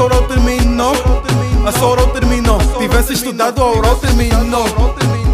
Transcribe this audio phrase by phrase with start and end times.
[0.00, 0.92] Soro terminou,
[1.66, 2.58] a Soro terminou.
[2.78, 4.64] Tivesse estudado, a Oral terminou.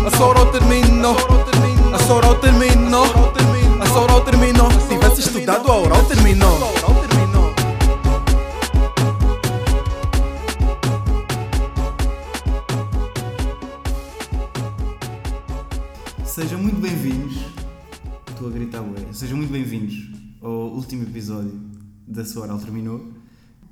[0.04, 1.14] A Soro terminou,
[1.94, 3.04] a Soro terminou.
[3.80, 4.68] A Soro terminou.
[4.88, 6.58] Tivesse estudado, a Oral terminou.
[16.24, 17.36] Sejam muito bem-vindos.
[18.28, 19.12] Estou a gritar, ué.
[19.12, 19.94] Sejam muito bem-vindos
[20.42, 21.52] ao último episódio
[22.04, 23.25] da Sua Oral Terminou.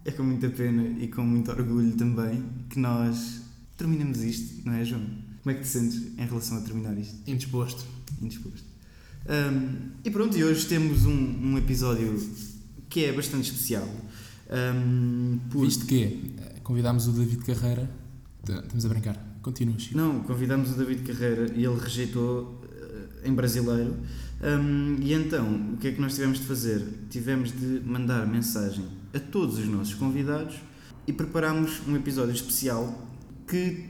[0.04, 3.40] É com muita pena e com muito orgulho também que nós
[3.76, 5.02] terminamos isto, não é, João?
[5.42, 7.14] Como é que te sentes em relação a terminar isto?
[7.26, 7.84] Indisposto.
[8.20, 8.64] Indisposto.
[9.26, 12.18] Ahm, e pronto, e hoje temos um, um episódio
[12.90, 13.88] que é bastante especial.
[14.50, 17.90] Ahm, por- Visto que convidámos o David Carreira.
[18.46, 19.38] Estamos a brincar.
[19.42, 19.96] Continua, Chico.
[19.96, 23.96] Não, convidámos o David Carreira e ele rejeitou eh, em brasileiro.
[24.42, 26.82] Hum, e então, o que é que nós tivemos de fazer?
[27.10, 30.56] Tivemos de mandar mensagem a todos os nossos convidados
[31.06, 33.06] e preparámos um episódio especial
[33.46, 33.84] que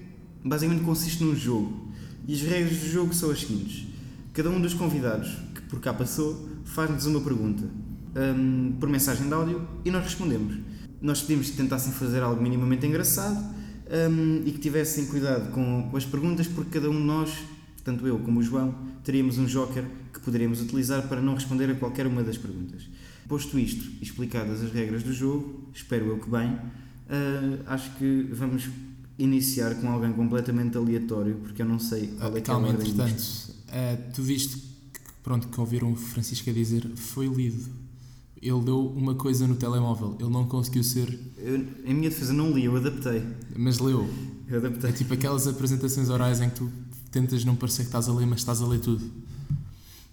[0.44, 1.88] basicamente consiste num jogo.
[2.28, 3.86] E as regras do jogo são as seguintes:
[4.32, 7.64] cada um dos convidados que por cá passou faz-nos uma pergunta
[8.16, 10.56] hum, por mensagem de áudio e nós respondemos.
[11.00, 13.38] Nós pedimos que tentassem fazer algo minimamente engraçado
[14.10, 17.30] hum, e que tivessem cuidado com, com as perguntas, porque cada um de nós,
[17.82, 21.74] tanto eu como o João, teríamos um joker que poderíamos utilizar para não responder a
[21.74, 22.88] qualquer uma das perguntas.
[23.28, 26.58] Posto isto explicadas as regras do jogo, espero eu que bem,
[27.08, 28.68] ah, acho que vamos
[29.18, 33.22] iniciar com alguém completamente aleatório, porque eu não sei qual é que é Calma, entretanto,
[33.68, 37.70] eh, tu viste que, pronto, que ouviram o Francisco a dizer foi lido.
[38.42, 40.18] Ele deu uma coisa no telemóvel.
[40.20, 43.22] Ele não conseguiu ser, Eu, em minha defesa não li, eu adaptei.
[43.56, 44.06] mas leu.
[44.46, 44.92] Eu É adaptei.
[44.92, 46.70] tipo aquelas apresentações orais em que tu
[47.10, 49.02] tentas não parecer que estás a ler, mas estás a ler tudo.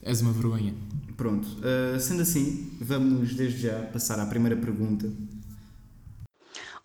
[0.03, 0.73] És uma vergonha.
[1.15, 5.11] Pronto, ah, sendo assim, vamos desde já passar à primeira pergunta.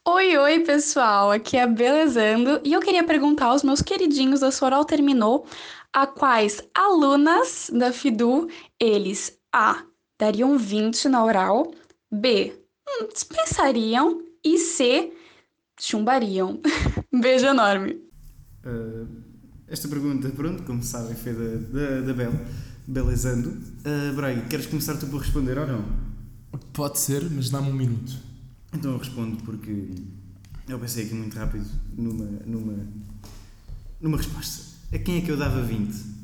[0.05, 1.33] Oi, oi, pessoal.
[1.33, 5.47] Aqui é a Belezando e eu queria perguntar aos meus queridinhos da Soral Terminou
[5.93, 8.49] a quais alunas da FIDU
[8.79, 9.83] eles A.
[10.19, 11.73] dariam 20 na oral,
[12.13, 12.53] B.
[12.89, 15.13] hum, dispensariam e C.
[15.81, 16.61] chumbariam.
[17.13, 18.01] Beijo enorme.
[18.65, 19.07] Ah,
[19.69, 22.33] esta pergunta, pronto, como sabem, foi da, da, da Bel,
[22.87, 23.51] Belezando.
[23.51, 25.85] Uh, Braga, queres começar tu por responder ou não?
[26.73, 28.17] Pode ser, mas dá-me um minuto.
[28.73, 29.91] Então eu respondo porque
[30.69, 31.67] eu pensei aqui muito rápido
[31.97, 32.87] numa, numa,
[34.01, 34.65] numa resposta.
[34.93, 36.17] A quem é que eu dava 20?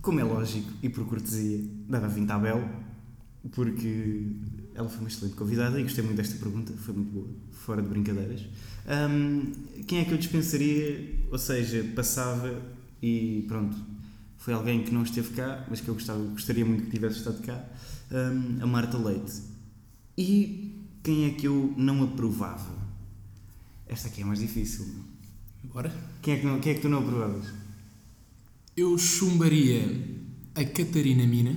[0.00, 2.68] Como é lógico e por cortesia, dava 20 à Bel,
[3.52, 4.26] porque
[4.74, 7.88] ela foi uma excelente convidada e gostei muito desta pergunta, foi muito boa, fora de
[7.88, 8.46] brincadeiras.
[8.86, 9.52] Ahm,
[9.86, 11.16] quem é que eu dispensaria?
[11.30, 12.62] Ou seja, passava
[13.02, 13.76] e pronto,
[14.40, 17.42] foi alguém que não esteve cá, mas que eu gostava, gostaria muito que tivesse estado
[17.42, 17.62] cá,
[18.10, 19.42] ahm, a Marta Leite.
[20.16, 22.74] E quem é que eu não aprovava?
[23.86, 24.86] Esta aqui é mais difícil.
[25.64, 25.94] Bora?
[26.22, 27.52] Quem é que, não, quem é que tu não aprovavas?
[28.74, 30.08] Eu chumbaria
[30.54, 31.54] a Catarina Mina.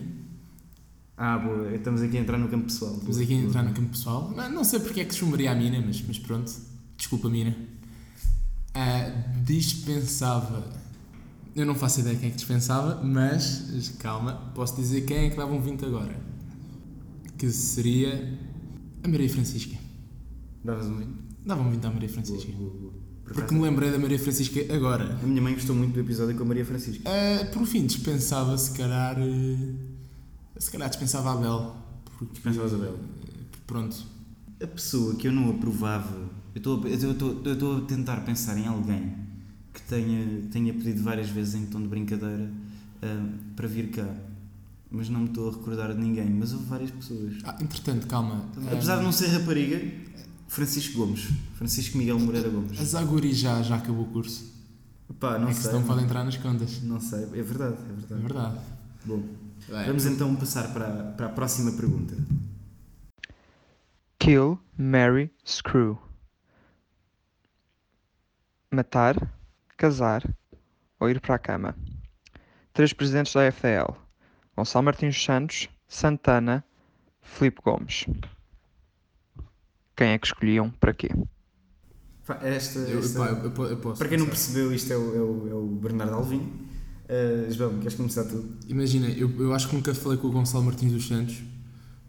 [1.16, 2.96] Ah, boa, estamos aqui a entrar no campo pessoal.
[2.98, 4.30] Vamos aqui a entrar no campo pessoal.
[4.36, 6.52] Não, não sei porque é que chumbaria a Mina, mas, mas pronto.
[6.98, 7.56] Desculpa, Mina.
[8.74, 9.10] Ah,
[9.46, 10.83] dispensava.
[11.56, 15.38] Eu não faço ideia quem é que dispensava, mas calma, posso dizer quem é que
[15.38, 16.20] dava um 20 agora.
[17.38, 18.40] Que seria
[19.04, 19.76] a Maria Francisca.
[20.64, 21.10] Davas um 20?
[21.46, 22.52] Dava um 20 à Maria Francisca.
[22.54, 22.94] Boa, boa, boa.
[23.24, 25.18] Por Porque me lembrei da Maria Francisca agora.
[25.22, 27.04] A minha mãe gostou muito do episódio com a Maria Francisca.
[27.10, 29.16] Ah, por fim, dispensava se calhar.
[29.20, 29.76] eh,
[30.58, 31.76] Se calhar dispensava a Bel.
[32.06, 32.98] Porque, Dispensavas a Bel.
[33.68, 33.96] Pronto.
[34.62, 39.14] A pessoa que eu não aprovava, eu estou a tentar pensar em alguém
[39.74, 42.50] que tenha, tenha pedido várias vezes em tom de brincadeira
[43.02, 43.26] ah,
[43.56, 44.08] para vir cá,
[44.92, 46.30] mas não me estou a recordar de ninguém.
[46.30, 47.34] Mas houve várias pessoas.
[47.44, 48.46] Ah, entretanto, calma.
[48.72, 49.82] Apesar Ah, de não ser rapariga,
[50.48, 52.80] Francisco Gomes, Francisco Miguel Moreira Gomes.
[52.80, 54.54] A Zaguri já, já acabou o curso.
[55.20, 55.72] Pá, não é que sei.
[55.72, 56.82] senão pode entrar nas contas.
[56.84, 58.22] Não sei, é verdade, é É verdade.
[58.22, 58.58] verdade.
[59.06, 59.22] Bom,
[59.70, 62.16] Bem, vamos então passar para, para a próxima pergunta.
[64.20, 65.98] Kill, marry, screw.
[68.72, 69.16] Matar,
[69.78, 70.24] casar
[71.00, 71.76] ou ir para a cama.
[72.74, 73.94] Três presidentes da FDL.
[74.56, 76.64] Gonçalo Martins dos Santos, Santana,
[77.22, 78.06] Filipe Gomes.
[79.96, 81.10] Quem é que escolhiam para quê?
[82.42, 84.00] Esta, eu, esta- pá, eu, po- eu posso.
[84.00, 86.40] para quem não percebeu, isto é o, é o, é o Bernardo Alvim.
[87.04, 88.58] Uh, João, queres começar tu?
[88.68, 91.44] Imagina, eu, eu acho que nunca falei com o Gonçalo Martins dos Santos.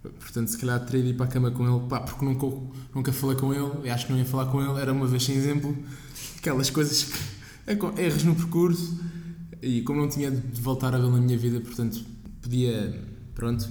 [0.02, 2.46] Portanto, se calhar teria de ir para a cama com ele, pá, porque nunca,
[2.94, 5.24] nunca falei com ele, e acho que não ia falar com ele, era uma vez
[5.24, 5.76] sem exemplo,
[6.38, 7.33] aquelas coisas que.
[7.66, 8.98] Acon- erros no percurso,
[9.62, 12.04] e como não tinha de voltar a vê-lo na minha vida, portanto,
[12.42, 13.00] podia.
[13.34, 13.68] pronto,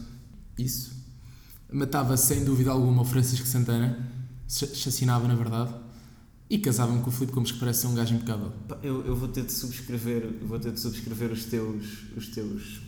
[0.57, 0.91] isso.
[1.71, 3.97] Matava sem dúvida alguma o Francisco Santana,
[4.47, 5.73] ch- chacinava na verdade,
[6.49, 8.51] e casava-me com o Filipe Gomes, que parece ser um gajo impecável.
[8.83, 12.81] Eu, eu vou ter de subscrever, vou ter de subscrever os teus, os teus,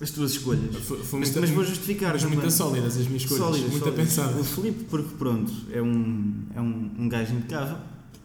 [0.00, 0.74] as tuas escolhas.
[0.76, 2.38] Foi, foi Mas, mas vou justificar mas também.
[2.38, 4.40] muito sólidas as minhas escolhas, Sólidas, muito pensadas.
[4.40, 7.76] O Filipe, porque pronto, é um, é um, um gajo impecável,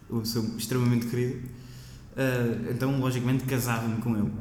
[0.09, 1.41] eu sou extremamente querido,
[2.17, 4.31] ah, então logicamente casava-me com ele.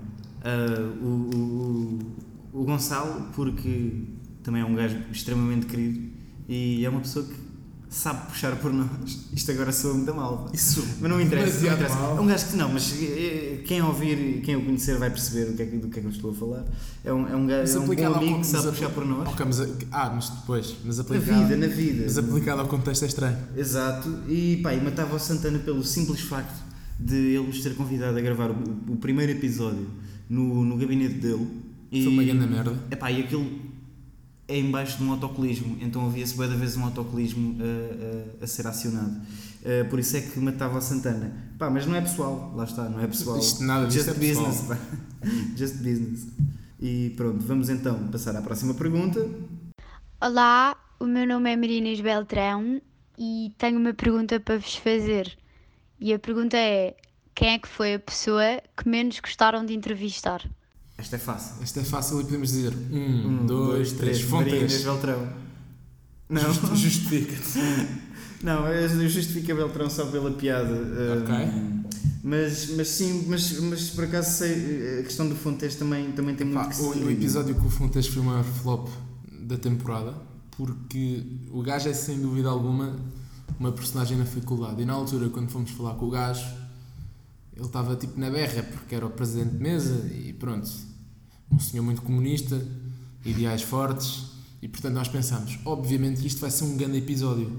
[0.42, 2.00] Ah, o,
[2.54, 3.92] o, o, Gonçalo, porque
[4.42, 6.08] também é um gajo extremamente querido
[6.48, 7.34] e é uma pessoa que
[7.88, 8.88] sabe puxar por nós.
[9.32, 10.50] Isto agora soa muito mal.
[10.52, 10.86] Isso.
[11.00, 11.96] Mas não interessa, não interessa.
[11.96, 15.56] É um gajo que não, mas eh, quem ouvir, quem o conhecer vai perceber o
[15.56, 16.64] que é do que é que eu estou a falar.
[17.04, 19.28] É um, é um, gajo, é um bom amigo que sabe puxar por nós.
[19.28, 19.60] Ok, mas,
[19.92, 22.02] ah, mas depois, mas Na aplicado, vida, na vida.
[22.04, 23.38] mas aplicado ao contexto é estranho.
[23.56, 24.22] Exato.
[24.28, 26.65] E pá, e matava o Santana pelo simples facto
[26.98, 29.86] de ele nos ter convidado a gravar o, o primeiro episódio
[30.28, 31.46] no, no gabinete dele.
[31.90, 32.76] E, Foi uma grande merda.
[32.90, 33.66] Epá, e aquilo
[34.48, 38.46] é embaixo de um autocolismo, então havia-se bué da vez um autocolismo a, a, a
[38.46, 39.20] ser acionado.
[39.62, 41.32] Uh, por isso é que matava o Santana.
[41.58, 43.38] Pá, mas não é pessoal, lá está, não é pessoal.
[43.38, 44.46] Isto nada disto Just é pessoal.
[44.46, 44.78] business, pá.
[45.56, 46.26] Just business.
[46.80, 49.28] E pronto, vamos então passar à próxima pergunta.
[50.20, 52.80] Olá, o meu nome é Marinas Beltrão
[53.18, 55.36] e tenho uma pergunta para vos fazer.
[56.00, 56.96] E a pergunta é:
[57.34, 60.48] quem é que foi a pessoa que menos gostaram de entrevistar?
[60.98, 61.62] Esta é fácil.
[61.62, 64.84] Esta é fácil e podemos dizer um, dois, três, Maria Inês fontes.
[64.84, 65.28] Beltrão.
[66.28, 67.58] Não, Just- Justifica-te.
[68.42, 70.72] não, eu justifico a Beltrão só pela piada.
[70.72, 71.86] uh, Ok.
[72.24, 76.44] Mas, mas sim, mas, mas por acaso sei, a questão do Fontes também, também tem
[76.44, 78.88] muito Pá, que o, se o episódio com o Fontes foi o maior flop
[79.30, 80.12] da temporada
[80.56, 81.22] porque
[81.52, 82.96] o gajo é sem dúvida alguma
[83.58, 84.82] uma personagem na faculdade.
[84.82, 86.46] E na altura quando fomos falar com o gajo
[87.54, 90.70] ele estava tipo na berra porque era o presidente de mesa e pronto
[91.50, 92.60] um senhor muito comunista
[93.24, 94.36] ideais fortes.
[94.60, 97.50] E portanto nós pensámos obviamente isto vai ser um grande episódio.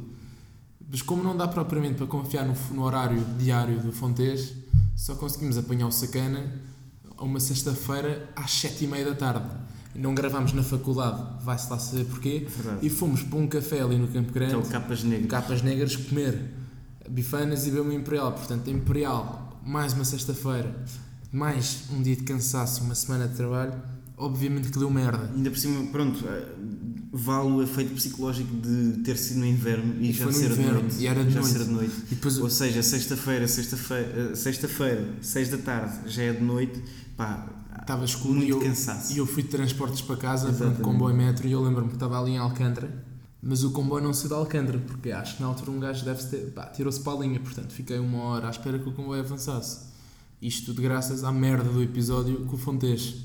[0.89, 4.53] Mas como não dá propriamente para confiar no, no horário diário do Fontes
[4.95, 6.51] só conseguimos apanhar o sacana
[7.17, 9.47] a uma sexta-feira às sete e meia da tarde.
[9.97, 12.45] Não gravámos na faculdade, vai-se lá saber porquê.
[12.55, 12.85] Verdade.
[12.85, 15.29] E fomos para um café ali no Campo Grande, Aquele capas negras.
[15.31, 16.53] capas negras, comer
[17.09, 18.31] bifanas e beber uma Imperial.
[18.33, 20.75] Portanto, Imperial, mais uma sexta-feira,
[21.31, 23.73] mais um dia de cansaço, uma semana de trabalho,
[24.17, 25.31] obviamente que deu merda.
[25.35, 26.47] Ainda por cima, pronto, eh,
[27.11, 30.81] vale o efeito psicológico de ter sido no inverno e, E já ser de inverno,
[30.81, 30.95] noite.
[30.99, 31.57] e era de já noite.
[31.57, 31.93] ser de noite.
[32.09, 36.83] Depois Ou seja, sexta-feira, sexta-feira, eh, sexta-feira, seis da tarde, já é de noite,
[37.15, 37.47] pá,
[37.81, 39.13] estava escuro muito e eu, cansaço.
[39.13, 40.81] e eu fui de transportes para casa, pronto, Exatamente.
[40.81, 43.05] comboio metro, e eu lembro-me que estava ali em Alcântara,
[43.41, 46.23] mas o comboio não saiu de Alcântara, porque acho que na altura um gajo deve
[46.23, 49.21] ter, pá, tirou-se para a linha, portanto fiquei uma hora à espera que o comboio
[49.21, 49.87] avançasse.
[50.41, 53.15] Isto tudo graças à merda do episódio com o Fontes.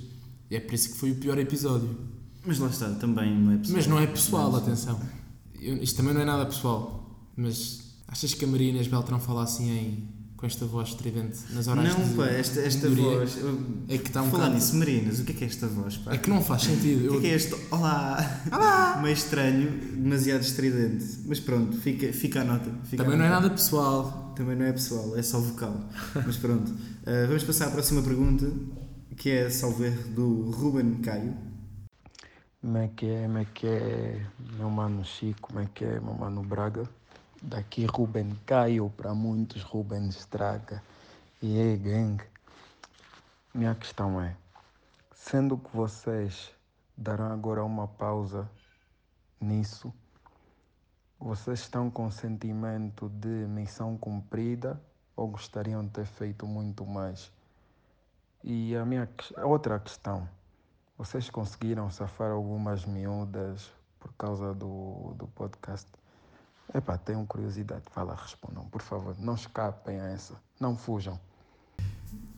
[0.51, 1.89] E é por isso que foi o pior episódio.
[2.47, 3.77] Mas lá está, também não é pessoal.
[3.77, 5.01] Mas não é pessoal, Não, atenção.
[5.61, 9.43] Eu- isto também não é nada pessoal, mas achas que a Maria Inês Beltrão fala
[9.45, 10.09] assim em,
[10.43, 13.37] com esta voz estridente nas horas Não, de pá, esta, esta voz.
[13.37, 14.55] eu- É que está um Falar bocado...
[14.56, 15.97] nisso, Marinas, o que é que é esta voz?
[15.99, 16.15] Pá?
[16.15, 17.06] É que não faz sentido.
[17.06, 17.55] O que é que é este?
[17.71, 18.99] Olá!
[19.00, 21.05] Meio estranho, demasiado estridente.
[21.27, 22.69] Mas pronto, fica, fica a nota.
[22.91, 23.41] fica Também a não é nota.
[23.43, 24.33] nada pessoal.
[24.35, 25.81] Também não é pessoal, é só vocal.
[26.27, 26.71] Mas pronto.
[26.73, 28.50] Uh, vamos passar à próxima pergunta,
[29.17, 31.35] que é, salvo erro, do Ruben Caio.
[32.61, 34.27] Como é que é, como é que é,
[34.59, 36.83] meu mano Chico, como é que é, meu mano Braga?
[37.44, 40.81] Daqui Ruben Caio, para muitos Ruben Estraga.
[41.43, 42.22] E aí, gang?
[43.53, 44.37] Minha questão é,
[45.13, 46.53] sendo que vocês
[46.96, 48.49] darão agora uma pausa
[49.41, 49.93] nisso,
[51.19, 54.81] vocês estão com sentimento de missão cumprida
[55.17, 57.32] ou gostariam de ter feito muito mais?
[58.44, 59.08] E a minha
[59.43, 60.29] outra questão,
[60.96, 63.69] vocês conseguiram safar algumas miúdas
[63.99, 66.02] por causa do, do podcast?
[66.75, 67.83] Epá, tenho curiosidade.
[67.95, 69.15] Fala, respondam, por favor.
[69.19, 70.35] Não escapem a essa.
[70.61, 71.19] Não fujam.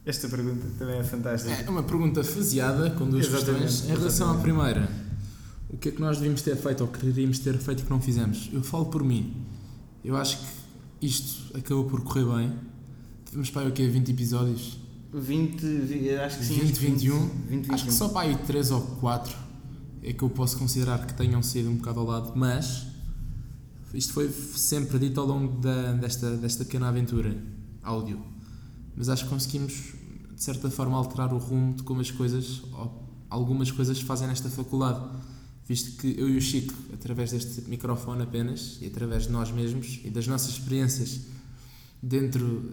[0.05, 1.55] Esta pergunta também é fantástica.
[1.63, 3.91] É uma pergunta faseada com duas Exatamente, questões.
[3.91, 4.89] Em relação à primeira,
[5.71, 8.51] o que é que nós devíamos ter feito ou quereríamos ter feito que não fizemos?
[8.53, 9.47] Eu falo por mim.
[10.05, 12.53] Eu acho que isto acabou por correr bem.
[13.25, 13.87] Tivemos para aí o quê?
[13.89, 14.79] 20 episódios?
[15.13, 16.55] 20, vi- acho que sim.
[16.55, 17.29] 20, acho que 21.
[17.49, 19.35] 20, Acho que só para aí 3 ou 4
[20.03, 22.87] é que eu posso considerar que tenham sido um bocado ao lado, mas
[23.97, 27.37] isto foi sempre dito ao longo da, desta, desta pequena aventura
[27.83, 28.21] áudio.
[28.97, 29.73] Mas acho que conseguimos,
[30.35, 32.63] de certa forma, alterar o rumo de como as coisas,
[33.29, 35.05] algumas coisas se fazem nesta faculdade.
[35.67, 40.01] Visto que eu e o Chico, através deste microfone apenas, e através de nós mesmos
[40.05, 41.21] e das nossas experiências
[42.03, 42.71] dentro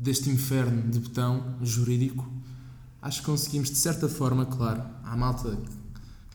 [0.00, 2.30] deste inferno de botão jurídico,
[3.00, 5.56] acho que conseguimos, de certa forma, claro, há malta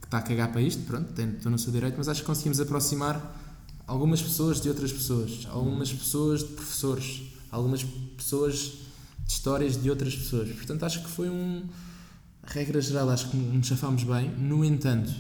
[0.01, 2.27] que está a cagar para isto, pronto, tem- estou no seu direito, mas acho que
[2.27, 3.42] conseguimos aproximar
[3.88, 7.84] algumas pessoas de outras pessoas, algumas pessoas de professores, algumas
[8.18, 8.80] pessoas
[9.25, 10.50] de histórias de outras pessoas.
[10.50, 11.63] Portanto, acho que foi um.
[12.46, 14.30] Regra geral, acho que nos chafámos bem.
[14.38, 15.13] No entanto,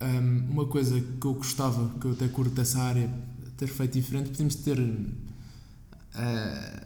[0.00, 3.10] um, uma coisa que eu gostava, que eu até curto dessa área,
[3.56, 5.16] ter feito diferente, podíamos ter uh,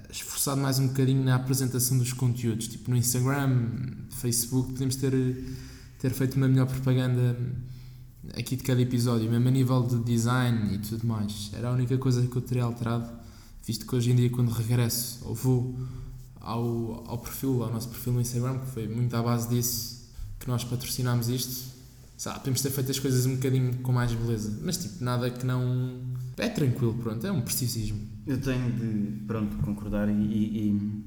[0.08, 3.68] esforçado mais um bocadinho na apresentação dos conteúdos, tipo no Instagram,
[4.10, 5.12] Facebook, podíamos ter,
[5.98, 7.36] ter feito uma melhor propaganda
[8.34, 11.50] aqui de cada episódio, mesmo a nível de design e tudo mais.
[11.54, 13.08] Era a única coisa que eu teria alterado,
[13.66, 15.78] visto que hoje em dia, quando regresso ou vou
[16.40, 20.00] ao, ao perfil, ao nosso perfil no Instagram, que foi muito à base disso
[20.38, 21.70] que nós patrocinámos isto.
[22.16, 25.44] Sabe, podemos ter feito as coisas um bocadinho com mais beleza, mas tipo, nada que
[25.46, 25.98] não.
[26.36, 27.98] É tranquilo, pronto, é um preciosismo.
[28.26, 31.04] Eu tenho de, pronto, concordar e, e,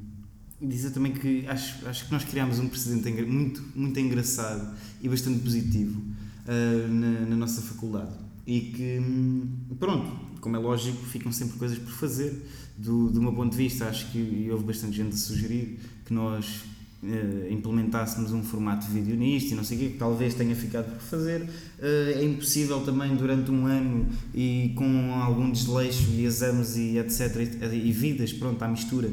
[0.60, 5.08] e dizer também que acho, acho que nós criámos um precedente muito, muito engraçado e
[5.08, 6.01] bastante positivo
[6.48, 8.14] uh, na, na nossa faculdade
[8.46, 9.48] e que, hum,
[9.80, 12.46] pronto, como é lógico, ficam sempre coisas por fazer.
[12.78, 16.64] Do, do meu ponto de vista, acho que houve bastante gente a sugerir que nós
[17.04, 20.56] uh, implementássemos um formato de vídeo nisto e não sei o quê, que talvez tenha
[20.56, 21.44] ficado por fazer.
[21.44, 27.36] Uh, é impossível também durante um ano e com algum desleixo e exames e etc.
[27.72, 29.10] e vidas, pronto, à mistura.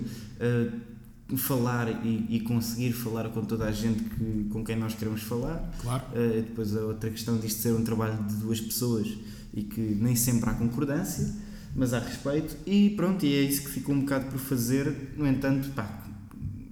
[1.37, 5.73] Falar e, e, conseguir falar com toda a gente que, com quem nós queremos falar.
[5.81, 6.03] Claro.
[6.13, 9.09] Uh, depois a outra questão disto ser um trabalho de duas pessoas
[9.53, 11.35] e que nem sempre há concordância,
[11.75, 12.57] mas há respeito.
[12.67, 15.15] E pronto, e é isso que ficou um bocado por fazer.
[15.17, 16.05] No entanto, pá,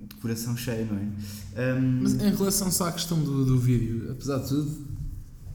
[0.08, 1.72] de coração cheio, não é?
[1.74, 2.00] Um...
[2.02, 4.88] Mas em relação só à questão do, do vídeo, apesar de tudo,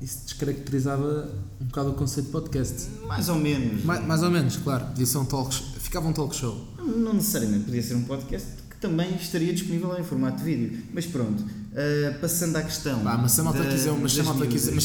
[0.03, 1.31] isso descaracterizava
[1.61, 2.89] um bocado o conceito de podcast.
[3.07, 3.85] Mais ou menos.
[3.85, 4.87] Mais, mais ou menos, claro.
[4.87, 6.67] Podia ser um talk, ficava um talk show.
[6.77, 10.83] Não necessariamente, podia ser um podcast também estaria disponível em formato de vídeo.
[10.93, 12.99] Mas pronto, uh, passando à questão.
[12.99, 14.19] Pá, mas se a malta quiser, mas se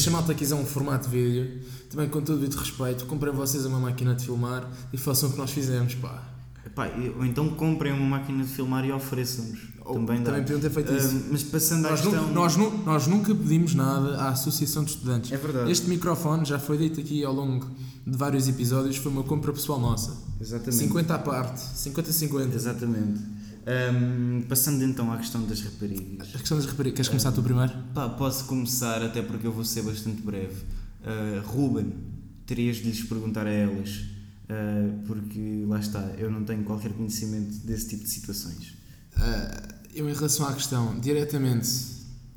[0.07, 3.65] a malta a um formato de vídeo, também com todo o devido respeito, comprem vocês
[3.65, 6.23] uma máquina de filmar e façam o que nós fizemos, pá.
[6.65, 9.59] Epá, ou então comprem uma máquina de filmar e ofereçam-nos.
[9.83, 11.25] Também, também podiam ter feito uh, isso.
[11.29, 12.21] Mas passando nós à questão.
[12.21, 15.31] Nunca, nós, nós nunca pedimos nada à Associação de Estudantes.
[15.31, 15.69] É verdade.
[15.69, 17.67] Este microfone já foi dito aqui ao longo
[18.07, 20.15] de vários episódios, foi uma compra pessoal nossa.
[20.39, 20.75] Exatamente.
[20.75, 22.53] 50 à parte, 50-50.
[22.53, 23.38] Exatamente.
[23.69, 26.29] Um, passando então à questão das raparigas.
[26.33, 27.71] A questão das raparigas, queres começar uh, tu primeiro?
[27.93, 30.63] Pá, posso começar, até porque eu vou ser bastante breve.
[31.03, 31.93] Uh, Ruben,
[32.47, 34.05] terias de lhes perguntar a elas,
[34.49, 38.75] uh, porque lá está, eu não tenho qualquer conhecimento desse tipo de situações.
[39.15, 41.69] Uh, eu, em relação à questão, diretamente,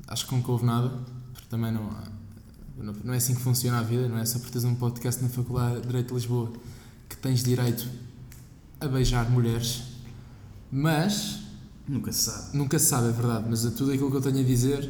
[0.07, 0.89] acho que nunca houve nada,
[1.33, 1.89] porque também não,
[3.03, 5.29] não é assim que funciona a vida, não é só por teres um podcast na
[5.29, 6.53] Faculdade de Direito de Lisboa
[7.09, 7.89] que tens direito
[8.79, 9.92] a beijar mulheres
[10.73, 11.39] mas.
[11.87, 12.57] Nunca se sabe.
[12.57, 13.45] Nunca se sabe, é verdade.
[13.49, 14.89] Mas tudo aquilo que eu tenho a dizer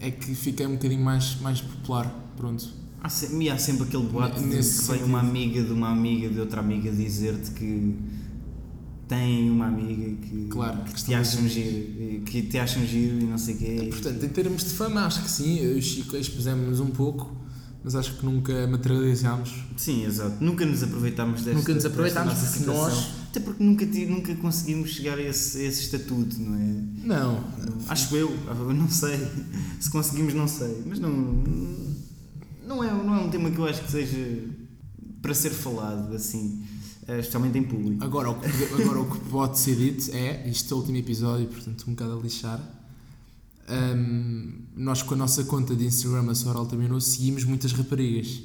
[0.00, 2.12] é que fiquei um bocadinho mais, mais popular.
[2.36, 2.68] Pronto.
[3.00, 6.28] Há sempre, e há sempre aquele boato de que vem uma amiga de uma amiga
[6.28, 7.96] de outra amiga dizer-te que
[9.06, 13.38] tem uma amiga que, claro, que, te acham giro, que te acham giro e não
[13.38, 13.88] sei o quê.
[13.90, 17.34] Portanto, em termos de fama, acho que sim, eu e o Chico expusemos-nos um pouco,
[17.82, 19.64] mas acho que nunca materializámos.
[19.76, 20.36] Sim, exato.
[20.44, 25.16] Nunca nos aproveitámos desta Nunca nos aproveitámos porque nós até porque nunca, nunca conseguimos chegar
[25.16, 26.82] a esse, a esse estatuto, não é?
[27.04, 27.44] Não.
[27.88, 28.30] Acho eu,
[28.74, 29.16] não sei.
[29.80, 30.82] Se conseguimos, não sei.
[30.84, 31.10] Mas não,
[32.66, 34.44] não, é, não é um tema que eu acho que seja
[35.22, 36.62] para ser falado assim,
[37.06, 38.04] eh, especialmente em público.
[38.04, 38.46] Agora, o que,
[38.82, 42.18] agora, o que pode ser dito é, isto é o último episódio, portanto, um bocado
[42.18, 42.74] a lixar.
[43.70, 48.40] Um, nós, com a nossa conta de Instagram, a Soral terminou, seguimos muitas raparigas.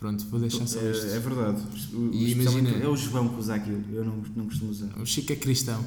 [0.00, 1.06] Pronto, vou deixar só é, isto.
[1.06, 1.62] É, verdade.
[1.92, 4.88] O, e imagina, é o João que usa aquilo, eu não, não costumo usar.
[4.98, 5.84] O Chico é cristão.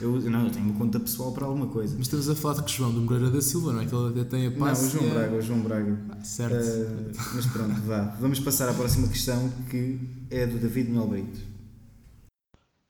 [0.00, 1.94] Eu, não, eu tenho uma conta pessoal para alguma coisa.
[1.98, 3.86] Mas estamos a falar de que João do Moreira da Silva, não é?
[3.86, 4.80] Que ele até tem a paz.
[4.80, 5.98] Não, o João Braga, o João Braga.
[6.08, 6.54] Ah, certo.
[6.54, 8.16] Uh, mas pronto, vá.
[8.18, 11.38] Vamos passar à próxima questão que é do David Melbrito.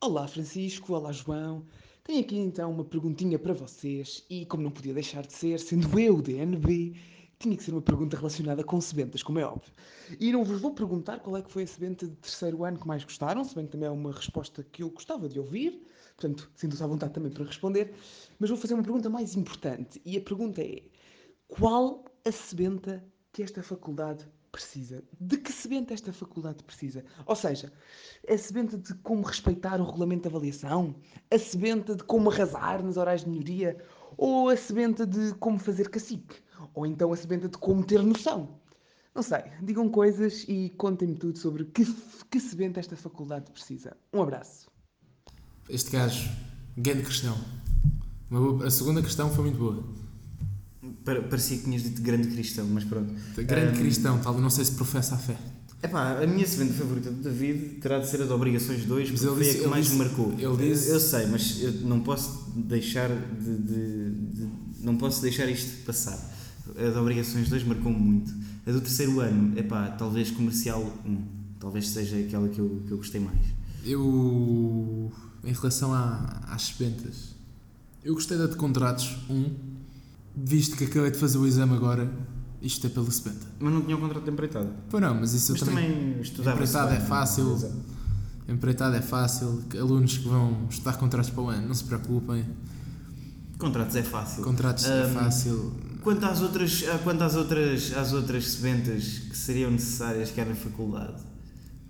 [0.00, 1.64] Olá Francisco, olá João.
[2.04, 5.98] Tenho aqui então uma perguntinha para vocês e como não podia deixar de ser, sendo
[5.98, 6.94] eu DNB,
[7.38, 9.72] tinha que ser uma pergunta relacionada com sebentas, como é óbvio.
[10.18, 12.86] E não vos vou perguntar qual é que foi a sebenta de terceiro ano que
[12.86, 16.50] mais gostaram, se bem que também é uma resposta que eu gostava de ouvir, portanto,
[16.56, 17.94] sinto-se à vontade também para responder,
[18.38, 20.82] mas vou fazer uma pergunta mais importante, e a pergunta é,
[21.46, 25.04] qual a sebenta que esta faculdade precisa?
[25.20, 27.04] De que sebenta esta faculdade precisa?
[27.26, 27.72] Ou seja,
[28.28, 30.96] a sebenta de como respeitar o regulamento de avaliação?
[31.30, 33.76] A sebenta de como arrasar nas horas de melhoria?
[34.18, 36.34] Ou a sebenta de como fazer cacique?
[36.74, 38.58] Ou então a sebenta de como ter noção.
[39.14, 41.84] Não sei, digam coisas e contem-me tudo sobre que,
[42.30, 43.96] que sebenta esta faculdade precisa.
[44.12, 44.68] Um abraço.
[45.68, 46.28] Este gajo,
[46.76, 47.36] grande questão.
[48.64, 49.84] A segunda questão foi muito boa.
[51.04, 53.14] Parecia que tinhas dito grande cristão, mas pronto.
[53.36, 55.36] Grande um, cristão, tal, não sei se professa a fé.
[55.82, 59.22] Epá, a minha sebenta favorita do David terá de ser a de Obrigações 2, Mas
[59.22, 60.32] ele foi a que mais disse- me marcou.
[60.36, 64.48] ele disse- Eu, eu sei, mas eu não posso deixar de, de- de-
[64.82, 66.18] não posso deixar isto passar.
[66.76, 68.32] A de Obrigações 2 marcou muito.
[68.66, 71.22] A do terceiro ano, epá, talvez comercial 1.
[71.60, 73.38] Talvez seja aquela que eu, que eu gostei mais.
[73.84, 75.12] Eu,
[75.44, 77.34] em relação à, às sebentas,
[78.04, 79.46] eu gostei da de contratos 1,
[80.36, 82.10] visto que acabei de fazer o exame agora,
[82.62, 83.46] isto é pela sebenta.
[83.60, 84.70] Mas não tinha um contrato de empreitada.
[84.90, 85.90] Pois não, mas isso Mas eu também...
[85.92, 87.72] também estudava Empreitada é fácil.
[88.48, 92.44] Empreitada é fácil, alunos que vão estudar contratos para o ano, não se preocupem.
[93.58, 94.42] Contratos é fácil.
[94.42, 95.72] Contratos é Ahm, fácil.
[96.02, 100.44] Quanto às outras, ah, quanto às outras, às outras sebentas que seriam necessárias que há
[100.44, 101.20] na faculdade,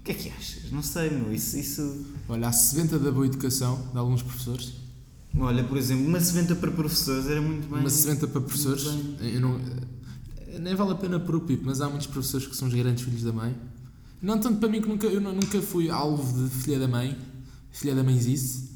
[0.01, 0.73] o que é que achas?
[0.73, 1.33] Não sei, meu.
[1.33, 2.07] Isso, isso.
[2.29, 4.73] Olha, a sebenta da boa educação de alguns professores,
[5.41, 7.81] Olha, por exemplo, uma sebenta para professores era muito bem.
[7.81, 8.85] uma sebenta para professores,
[9.21, 9.61] eu não,
[10.61, 13.05] nem vale a pena pôr o pipo, mas há muitos professores que são os grandes
[13.05, 13.57] filhos da mãe.
[14.21, 17.17] Não tanto para mim que nunca, eu nunca fui alvo de filha da mãe,
[17.71, 18.69] filha da mãezice.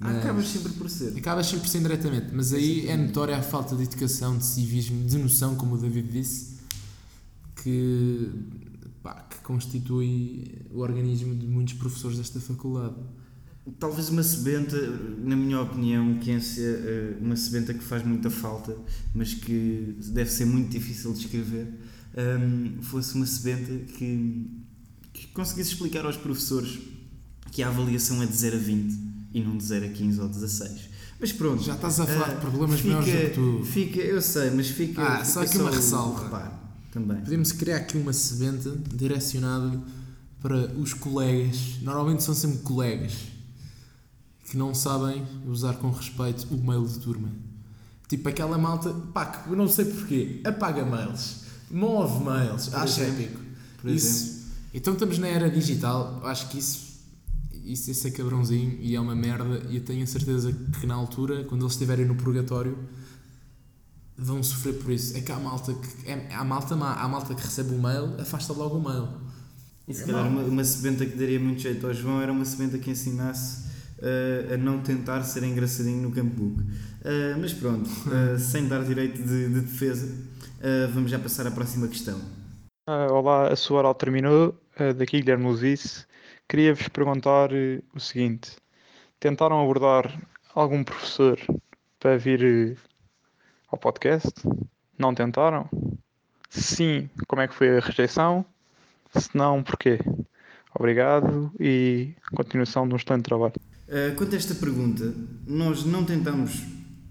[0.00, 1.16] Ah, acabas sempre por ser.
[1.18, 5.18] Acabas sempre sem diretamente, mas aí é notória a falta de educação, de civismo, de
[5.18, 6.56] noção, como o David disse,
[7.62, 8.30] que,
[9.02, 12.96] pá, que constitui o organismo de muitos professores desta faculdade.
[13.78, 14.76] Talvez uma sebenta,
[15.18, 18.76] na minha opinião, que é eh, uma sebenta que faz muita falta,
[19.14, 21.68] mas que deve ser muito difícil de escrever,
[22.16, 24.50] hum, fosse uma sebenta que,
[25.12, 26.80] que conseguisse explicar aos professores
[27.52, 28.98] que a avaliação é de 0 a 20
[29.34, 30.90] e não de 0 a 15 ou 16.
[31.20, 31.62] Mas pronto.
[31.62, 33.64] Já estás a falar ah, de problemas fica, maiores do que tu.
[33.64, 35.02] Fica, eu sei, mas fica.
[35.02, 36.24] Ah, fica só aqui uma ressalva.
[36.24, 37.18] reparo também.
[37.18, 39.80] Podemos criar aqui uma sebenta direcionada
[40.42, 43.12] para os colegas, normalmente são sempre colegas,
[44.50, 47.28] que não sabem usar com respeito o mail de turma.
[48.08, 53.00] Tipo aquela malta, pá, que eu não sei porquê, apaga mails, move mails, Por acho
[53.00, 53.40] exemplo, épico.
[53.80, 56.98] por Isso, então estamos na era digital, acho que isso,
[57.64, 61.44] isso é cabrãozinho e é uma merda e eu tenho a certeza que na altura,
[61.44, 62.76] quando eles estiverem no purgatório,
[64.18, 65.16] vão sofrer por isso.
[65.16, 68.20] É que há malta que, é, há malta má, há malta que recebe o mail,
[68.20, 69.08] afasta logo o mail.
[69.86, 72.44] E se É calhar uma, uma sebenta que daria muito jeito ao João era uma
[72.44, 73.69] sebenta que ensinasse
[74.00, 76.62] uh, a não tentar ser engraçadinho no campo book.
[76.62, 81.50] Uh, mas pronto, uh, sem dar direito de, de defesa, uh, vamos já passar à
[81.50, 82.20] próxima questão.
[82.86, 84.58] Olá, a sua oral terminou.
[84.96, 86.06] Daqui Guilherme Luzice.
[86.48, 87.50] Queria-vos perguntar
[87.94, 88.56] o seguinte:
[89.20, 90.18] tentaram abordar
[90.54, 91.38] algum professor
[92.00, 92.78] para vir
[93.68, 94.32] ao podcast?
[94.98, 95.68] Não tentaram?
[96.48, 98.44] Se sim, como é que foi a rejeição?
[99.14, 99.98] Se não, porquê?
[100.74, 103.54] Obrigado e continuação de um excelente trabalho.
[103.90, 105.12] Uh, quanto a esta pergunta,
[105.46, 106.62] nós não tentamos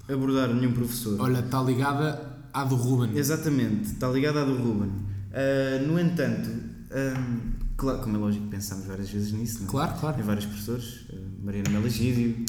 [0.08, 1.20] abordar nenhum professor.
[1.20, 3.18] Olha, está ligada à do Ruben.
[3.18, 4.90] Exatamente, está ligada à do Ruben.
[4.90, 9.72] Uh, no entanto, um, claro, como é lógico, pensámos várias vezes nisso, não é?
[9.72, 10.22] Claro, claro.
[10.22, 12.46] Em vários professores, uh, Mariana Melagídio,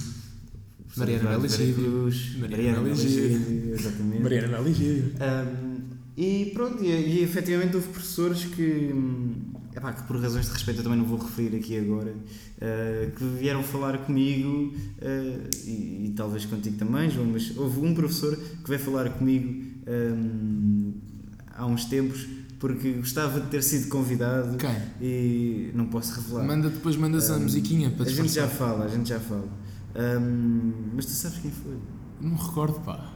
[0.96, 3.30] Mariana Melagídio, Mariana Melagídio.
[3.30, 4.22] Melagídio, exatamente.
[4.22, 5.12] Mariana Meligídio.
[5.20, 5.80] Um,
[6.16, 9.32] e pronto, e, e efetivamente houve professores que, hum,
[9.74, 13.24] epá, que por razões de respeito eu também não vou referir aqui agora, uh, que
[13.38, 18.68] vieram falar comigo uh, e, e talvez contigo também, João, mas houve um professor que
[18.68, 20.92] veio falar comigo um,
[21.54, 22.26] há uns tempos
[22.58, 24.76] porque gostava de ter sido convidado Quem?
[25.00, 26.44] e não posso revelar.
[26.46, 29.48] Manda, depois mandas a Um, musiquinha para a gente já fala, a gente já fala.
[29.96, 31.78] Um, mas tu sabes quem foi?
[32.20, 33.12] Não me recordo, pá.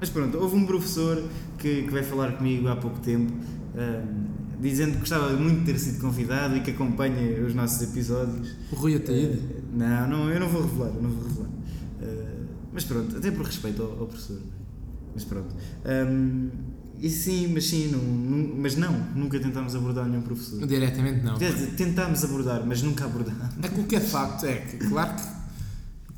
[0.00, 1.20] Mas pronto, houve um professor
[1.58, 3.32] que, que veio falar comigo há pouco tempo,
[3.76, 4.27] ahm,
[4.60, 8.48] dizendo que gostava muito de ter sido convidado e que acompanha os nossos episódios.
[8.72, 9.40] O Rui Ataíde.
[9.80, 11.48] Ah, não, não, eu não vou revelar, eu não vou revelar.
[12.02, 14.38] Ah, mas pronto, até por respeito ao, ao professor.
[15.14, 15.54] Mas pronto.
[15.84, 16.48] Ahm,
[17.00, 20.66] e sim, mas sim, não, nu- mas não, nunca tentámos abordar nenhum professor.
[20.66, 21.38] Diretamente não.
[21.76, 23.54] Tentámos abordar, mas nunca abordámos.
[23.62, 25.22] É que o que é facto é que, claro que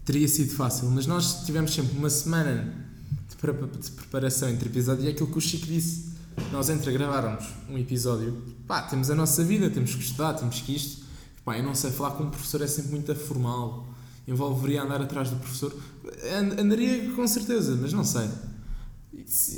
[0.05, 2.73] teria sido fácil, mas nós tivemos sempre uma semana
[3.29, 6.10] de, pre- de preparação entre episódios e é aquilo que o Chico disse.
[6.53, 10.75] Nós entre gravarmos um episódio, pá, temos a nossa vida, temos que estudar, temos que
[10.75, 11.03] isto.
[11.45, 13.87] Pá, eu não sei falar com um professor, é sempre muito formal.
[14.27, 15.75] Envolveria andar atrás do professor.
[16.25, 18.29] And- Andaria com certeza, mas não sei.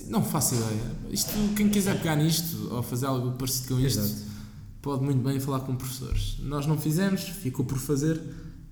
[0.08, 0.92] Não faço ideia.
[1.10, 4.22] Isto, quem quiser pegar nisto ou fazer algo parecido com isto, Exato.
[4.80, 6.36] pode muito bem falar com professores.
[6.40, 8.20] Nós não fizemos, ficou por fazer,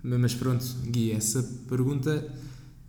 [0.03, 2.27] mas pronto, Gui, essa pergunta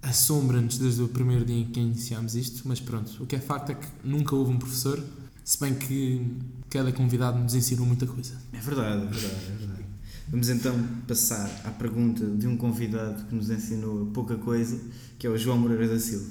[0.02, 3.72] assombra-nos desde o primeiro dia em que iniciámos isto, mas pronto, o que é facto
[3.72, 5.02] é que nunca houve um professor,
[5.44, 6.26] se bem que
[6.70, 8.36] cada convidado nos ensinou muita coisa.
[8.54, 9.86] É verdade, é verdade, é verdade.
[10.28, 10.74] Vamos então
[11.08, 14.80] passar à pergunta de um convidado que nos ensinou pouca coisa,
[15.20, 16.30] que é o João Moreira da Silva.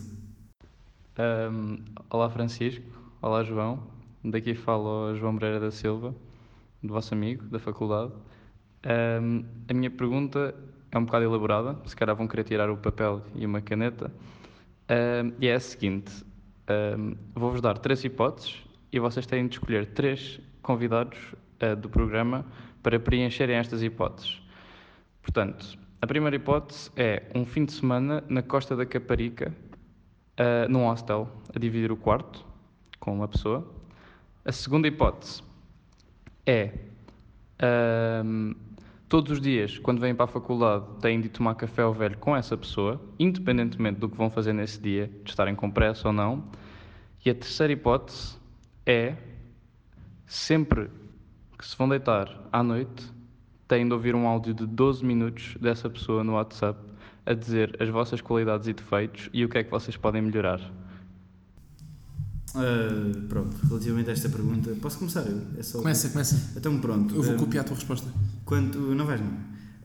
[1.19, 1.79] Ahm,
[2.09, 2.85] olá Francisco,
[3.21, 3.83] olá João,
[4.25, 6.15] daqui fala o João Moreira da Silva.
[6.83, 8.13] do vosso amigo da faculdade.
[8.85, 10.55] Ahm, a minha pergunta
[10.91, 14.11] é um bocado elaborada, se calhar vão querer tirar o papel e uma caneta.
[15.39, 16.25] E é a seguinte:
[17.35, 18.57] vou-vos dar três hipóteses
[18.93, 21.19] e vocês têm de escolher três convidados
[21.61, 22.45] ah, do programa
[22.83, 24.41] para preencherem estas hipóteses.
[25.23, 29.55] Portanto, a primeira hipótese é um fim de semana na Costa da Caparica,
[30.37, 32.45] ah, num hostel, a dividir o quarto
[32.99, 33.67] com uma pessoa.
[34.45, 35.43] A segunda hipótese
[36.47, 36.73] é
[37.59, 38.55] ahm,
[39.11, 42.35] todos os dias, quando vêm para a faculdade, têm de tomar café ao velho com
[42.35, 46.45] essa pessoa, independentemente do que vão fazer nesse dia, de estarem com pressa ou não.
[47.27, 48.39] E a terceira hipótese
[48.87, 49.17] é
[50.27, 50.89] sempre
[51.59, 53.13] que se vão deitar à noite,
[53.67, 56.79] têm de ouvir um áudio de 12 minutos dessa pessoa no WhatsApp
[57.27, 60.61] a dizer as vossas qualidades e defeitos e o que é que vocês podem melhorar.
[62.55, 65.41] Ah, pronto, relativamente a esta pergunta, posso começar eu?
[65.59, 65.79] É só...
[65.79, 66.51] Começa, começa.
[66.57, 67.15] Então pronto.
[67.15, 68.09] Eu vou ah, copiar a tua resposta.
[68.45, 69.29] Quanto, não vais não.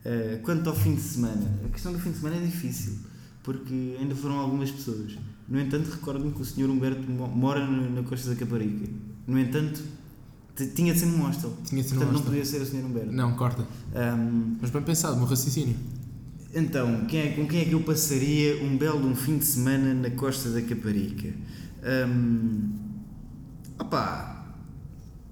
[0.04, 2.94] Ah, quanto ao fim de semana, a questão do fim de semana é difícil,
[3.42, 5.16] porque ainda foram algumas pessoas.
[5.48, 6.68] No entanto, recordo-me que o Sr.
[6.68, 8.90] Humberto mo- mora na Costa da Caparica.
[9.28, 9.80] No entanto,
[10.74, 11.52] tinha de ser num hostel.
[11.64, 12.32] Tinha de ser Portanto, não hostel.
[12.32, 12.84] podia ser o Sr.
[12.84, 13.12] Humberto.
[13.12, 13.64] Não, corta.
[13.94, 15.76] Ahm, Mas bem pensado, meu raciocínio.
[16.52, 19.94] então, quem é- com quem é que eu passaria um belo um fim de semana
[19.94, 21.32] na Costa da Caparica?
[21.86, 22.72] Hum,
[23.78, 24.44] opá,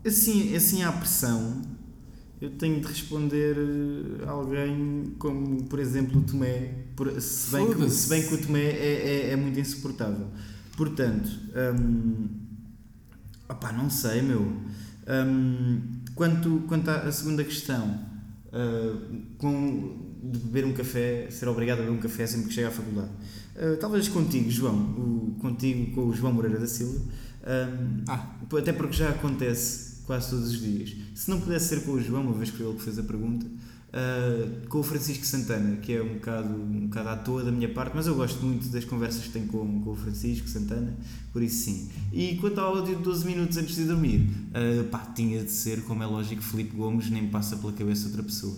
[0.07, 1.63] assim, assim à pressão,
[2.41, 7.73] eu tenho de responder eh, a alguém como, por exemplo, o Tomé, por- se, bem
[7.75, 10.29] que, se bem que o Tomé é, é, é muito insuportável.
[10.77, 11.29] Portanto,
[11.77, 12.29] hum,
[13.49, 14.43] opá, não sei, meu.
[15.09, 15.81] Hum,
[16.15, 18.01] quanto, quanto à segunda questão,
[18.53, 18.97] ah,
[19.39, 22.71] com, de beber um café, ser obrigado a beber um café sempre que chega à
[22.71, 23.11] faculdade.
[23.57, 26.99] Ah, talvez contigo, João, o, contigo com o João Moreira da Silva,
[27.47, 28.37] Hum, Ah.
[28.57, 30.95] até porque já acontece quase todos os dias.
[31.15, 33.03] Se não pudesse ser com o João, uma vez que foi ele que fez a
[33.03, 33.47] pergunta,
[33.93, 37.69] ah, com o Francisco Santana, que é um bocado, um bocado à toa da minha
[37.69, 40.97] parte, mas eu gosto muito das conversas que tenho com, com o Francisco Santana,
[41.35, 41.91] por isso sim.
[42.15, 45.83] E quanto ao áudio de 12 minutos antes de dormir, ah, pá, tinha de ser,
[45.83, 48.57] como é lógico, Filipe Gomes, nem passa pela cabeça outra pessoa.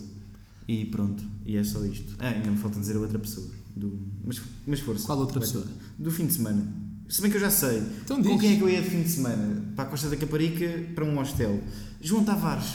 [0.67, 2.15] E pronto, e é só isto.
[2.19, 3.47] Ah, ainda me falta dizer a outra pessoa.
[3.75, 5.05] Do, mas, mas força.
[5.05, 5.65] Qual outra pessoa?
[5.97, 6.67] Do fim de semana.
[7.07, 7.81] Se bem que eu já sei.
[8.03, 8.41] Então Com diz.
[8.41, 9.63] quem é que eu ia de fim de semana?
[9.75, 11.61] Para a Costa da Caparica, para um hostel.
[12.01, 12.73] João Tavares.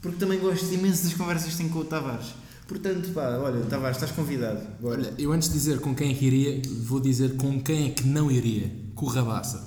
[0.00, 2.28] Porque também gosto imenso das conversas que tenho com o Tavares.
[2.68, 4.60] Portanto, pá, olha, Tavares, estás convidado.
[4.80, 5.00] Bora.
[5.00, 7.90] Olha, eu antes de dizer com quem é que iria, vou dizer com quem é
[7.90, 8.70] que não iria.
[8.94, 9.64] Com o Rabaça.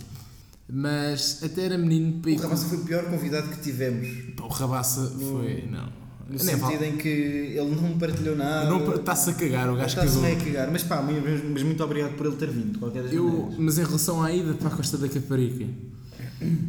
[0.68, 4.08] Mas até era menino para ir o Rabassa foi o pior convidado que tivemos.
[4.08, 4.32] com...
[4.38, 5.68] Pá, O Rabaça foi...
[5.70, 6.05] Não.
[6.28, 6.88] No Nem sentido vale.
[6.88, 8.68] em que ele não partilhou nada.
[8.68, 10.22] Não, Está-se a cagar, o gajo Está-se cagou.
[10.24, 10.72] meio a cagar.
[10.72, 13.56] Mas pá, mas, muito obrigado por ele ter vindo, qualquer Eu, maneiras.
[13.60, 15.68] mas em relação à ida para a Costa da Caparica,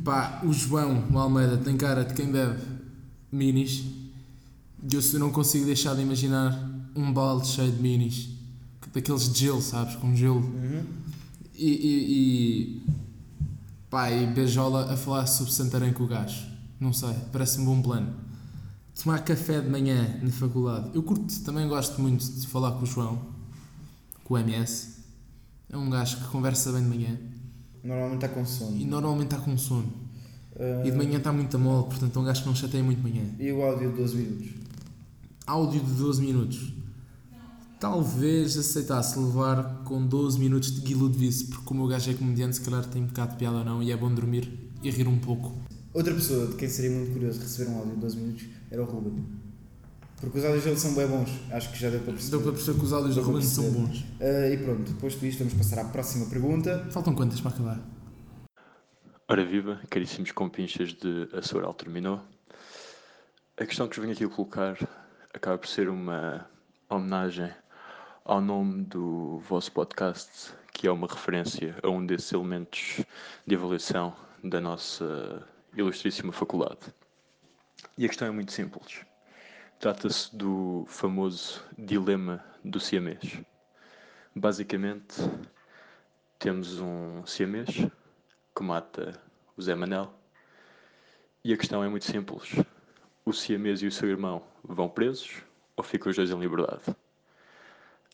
[0.05, 2.59] pá, o João, o Almeida, tem cara de quem bebe
[3.33, 3.83] minis.
[4.93, 8.29] Eu não consigo deixar de imaginar um balde cheio de minis,
[8.93, 9.97] daqueles de gelo, sabes?
[9.97, 10.37] Com gelo.
[10.41, 10.83] Uhum.
[11.55, 12.83] E, e, e
[13.89, 16.45] pá, e beijola a falar sobre Santarém com o gajo.
[16.79, 18.26] Não sei, parece-me um bom plano.
[19.03, 20.91] Tomar café de manhã na faculdade.
[20.95, 23.21] Eu curto, também gosto muito de falar com o João,
[24.25, 24.97] com o MS.
[25.71, 27.19] É um gajo que conversa bem de manhã
[27.85, 28.77] Normalmente está com sono.
[28.77, 29.93] e normalmente está com sono.
[30.59, 32.83] Ah, E de manhã está muito a mole, portanto é um gajo que não chateia
[32.83, 33.25] muito de manhã.
[33.39, 34.49] E o áudio de 12 minutos.
[35.47, 36.73] Áudio de 12 minutos.
[37.79, 42.15] Talvez aceitasse levar com 12 minutos de Guilo de Vice, porque como o gajo é
[42.15, 44.51] comediante, se calhar tem um bocado de piada ou não, e é bom dormir
[44.83, 45.53] e rir um pouco.
[45.93, 48.45] Outra pessoa de quem seria muito curioso receber um áudio de 12 minutos
[48.77, 49.25] era o Ruben.
[50.21, 52.31] Porque os áudios dele são bem bons, acho que já deu para perceber.
[52.31, 54.05] Deu para perceber que os áudios para Ruben são bons.
[54.21, 56.87] Ah, e pronto, posto isto, vamos passar à próxima pergunta.
[56.91, 57.81] Faltam quantas para acabar?
[59.29, 62.21] Ora viva, caríssimos compinchas de A Sua Oral Terminou.
[63.59, 64.79] A questão que vos venho aqui colocar
[65.35, 66.47] acaba por ser uma
[66.89, 67.51] homenagem
[68.25, 73.05] ao nome do vosso podcast, que é uma referência a um desses elementos
[73.47, 75.43] de avaliação da nossa
[75.77, 76.79] ilustríssima faculdade.
[77.99, 79.07] E a questão é muito simples.
[79.81, 83.41] Trata-se do famoso dilema do siamês.
[84.35, 85.17] Basicamente,
[86.39, 87.69] temos um siamês
[88.55, 89.19] que mata
[89.57, 90.13] o Zé Manel.
[91.43, 92.57] E a questão é muito simples.
[93.25, 95.43] O siamês e o seu irmão vão presos
[95.75, 96.95] ou ficam os dois em liberdade?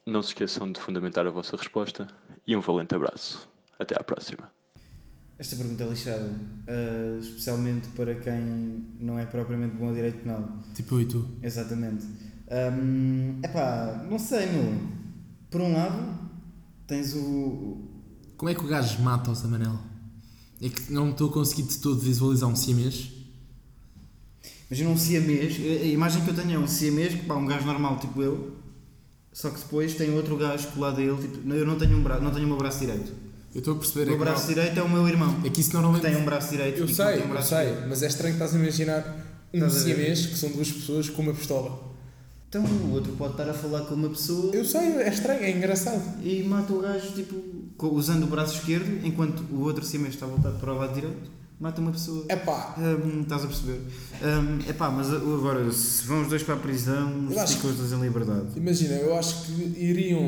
[0.07, 2.07] Não se esqueçam de fundamentar a vossa resposta
[2.47, 3.49] e um valente abraço.
[3.81, 4.62] Até à próxima.
[5.42, 6.31] Esta pergunta é lixada,
[6.68, 10.48] ah, especialmente para quem não é propriamente bom a direito penal.
[10.72, 11.28] Tipo eu e tu.
[11.42, 12.07] Exatamente.
[12.46, 12.68] É
[13.42, 14.81] epá, não sei, meu.
[15.50, 16.16] Por um lado,
[16.87, 17.76] tens o.
[18.37, 19.81] Como é que o gajo mata o Zé Manel?
[20.61, 23.11] É que não estou a conseguir de todo visualizar um siamês.
[24.70, 27.66] Imagina um siamês, a a imagem que eu tenho é um siamês, pá, um gajo
[27.66, 28.57] normal tipo eu,
[29.33, 32.22] só que depois tem outro gajo colado a ele, tipo, eu não tenho um braço,
[32.22, 33.22] não tenho o meu braço direito.
[33.55, 34.05] Eu estou a perceber.
[34.05, 35.37] O meu é braço não- direito é o meu irmão.
[35.45, 36.03] É que isso normalmente.
[36.03, 37.88] Tem um braço direito Eu e sei, um eu sei, direito.
[37.88, 39.17] mas é estranho que estás a imaginar
[39.55, 41.93] um siamês que são duas pessoas com uma pistola.
[42.49, 45.51] Então o outro pode estar a falar com uma pessoa Eu sei, é estranho, é
[45.51, 46.03] engraçado.
[46.23, 47.35] e mata o gajo tipo
[47.88, 51.81] usando o braço esquerdo, enquanto o outro siamês está voltado para o lado direito, mata
[51.81, 52.27] uma pessoa.
[52.29, 53.81] É pá, Hum, estás a perceber?
[54.23, 58.01] Hum, epá, mas agora, se vão os dois para a prisão, ficam os dois em
[58.01, 58.47] liberdade.
[58.57, 60.21] imagina, eu acho que iriam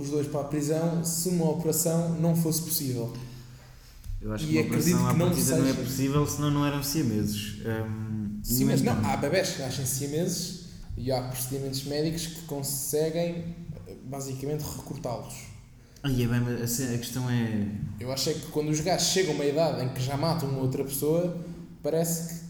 [0.00, 3.12] os dois para a prisão se uma operação não fosse possível.
[4.20, 6.50] Eu acho E que uma acredito operação à que não partida não é possível, senão
[6.50, 7.56] não eram siameses.
[7.64, 13.54] Hum, Sim, mas não, há bebés que nascem siameses e há procedimentos médicos que conseguem
[14.04, 15.34] basicamente recortá-los.
[16.02, 17.68] Ai, é bem, a questão é.
[17.98, 20.48] Eu acho é que quando os gajos chegam a uma idade em que já matam
[20.48, 21.36] uma outra pessoa,
[21.82, 22.40] parece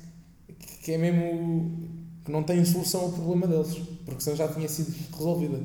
[0.59, 1.89] que, que é mesmo
[2.25, 5.61] que não têm solução ao problema deles, porque senão já tinha sido resolvida.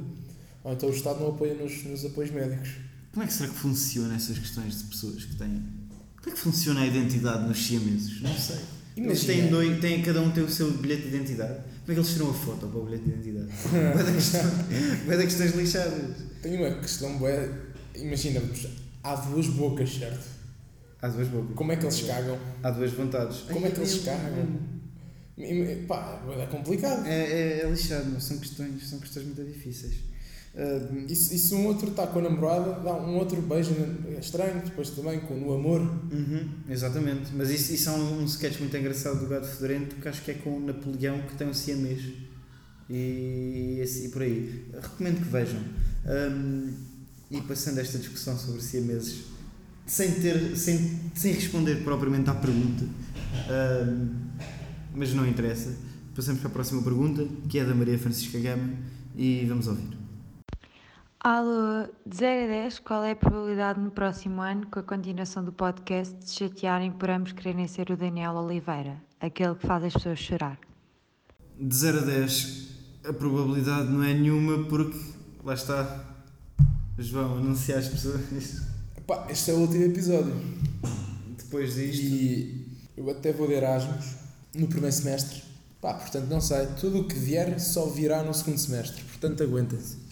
[0.65, 2.69] Ou então o Estado não apoia nos, nos apoios médicos.
[3.13, 5.63] Como é que será que funciona essas questões de pessoas que têm.
[6.17, 8.19] Como é que funciona a identidade nos siameses?
[8.21, 8.57] Não sei.
[8.97, 11.53] Eles têm dois, têm, cada um tem o seu bilhete de identidade.
[11.53, 13.51] Como é que eles tiram a foto para o bilhete de identidade?
[13.93, 16.15] Bué da questão- questões lixadas.
[16.41, 17.47] Tem uma questão bué.
[17.93, 18.41] Imagina,
[19.03, 20.25] há duas bocas, certo?
[20.99, 21.55] Há duas bocas.
[21.55, 22.39] Como é que eles cagam?
[22.63, 23.41] Há duas vontades.
[23.41, 24.47] Como é que eles cagam?
[25.87, 27.05] Pá, é complicado.
[27.05, 29.93] É, é, é lixado, são questões, são questões muito difíceis.
[30.57, 33.73] Ah, E se, e se um outro está com a namorada, dá um outro beijo
[34.15, 35.81] é estranho, depois também com, no amor.
[35.81, 40.07] uhum, exatamente, mas isso, isso é um, um sketch muito engraçado do Gato Fedorento que
[40.07, 42.01] acho que é com o Napoleão que tem um siamês
[42.89, 44.65] e, e por aí.
[44.81, 45.59] Recomendo que vejam.
[46.05, 46.71] Ahm,
[47.31, 49.25] e passando esta discussão sobre siameses,
[49.85, 52.85] sem, ter, sem, sem responder propriamente à pergunta,
[53.49, 54.09] ahm,
[54.93, 55.75] mas não interessa,
[56.15, 58.69] passamos para a próxima pergunta que é da Maria Francisca Gama
[59.15, 60.04] e vamos ouvir.
[61.27, 65.43] Alô, de 0 a 10, qual é a probabilidade no próximo ano, com a continuação
[65.43, 69.93] do podcast, de chatearem por ambos quererem ser o Daniel Oliveira, aquele que faz as
[69.93, 70.59] pessoas chorar?
[71.59, 72.67] De 0 a 10,
[73.05, 74.99] a probabilidade não é nenhuma porque,
[75.43, 76.05] lá está,
[76.99, 78.61] João, anunciar as pessoas
[79.07, 80.35] Pá, este é o último episódio.
[81.39, 82.03] depois disto.
[82.03, 84.13] E eu até vou de Erasmus
[84.53, 85.41] no primeiro semestre.
[85.81, 86.67] Pá, portanto não sei.
[86.79, 89.03] Tudo o que vier só virá no segundo semestre.
[89.05, 90.04] Portanto aguenta-se.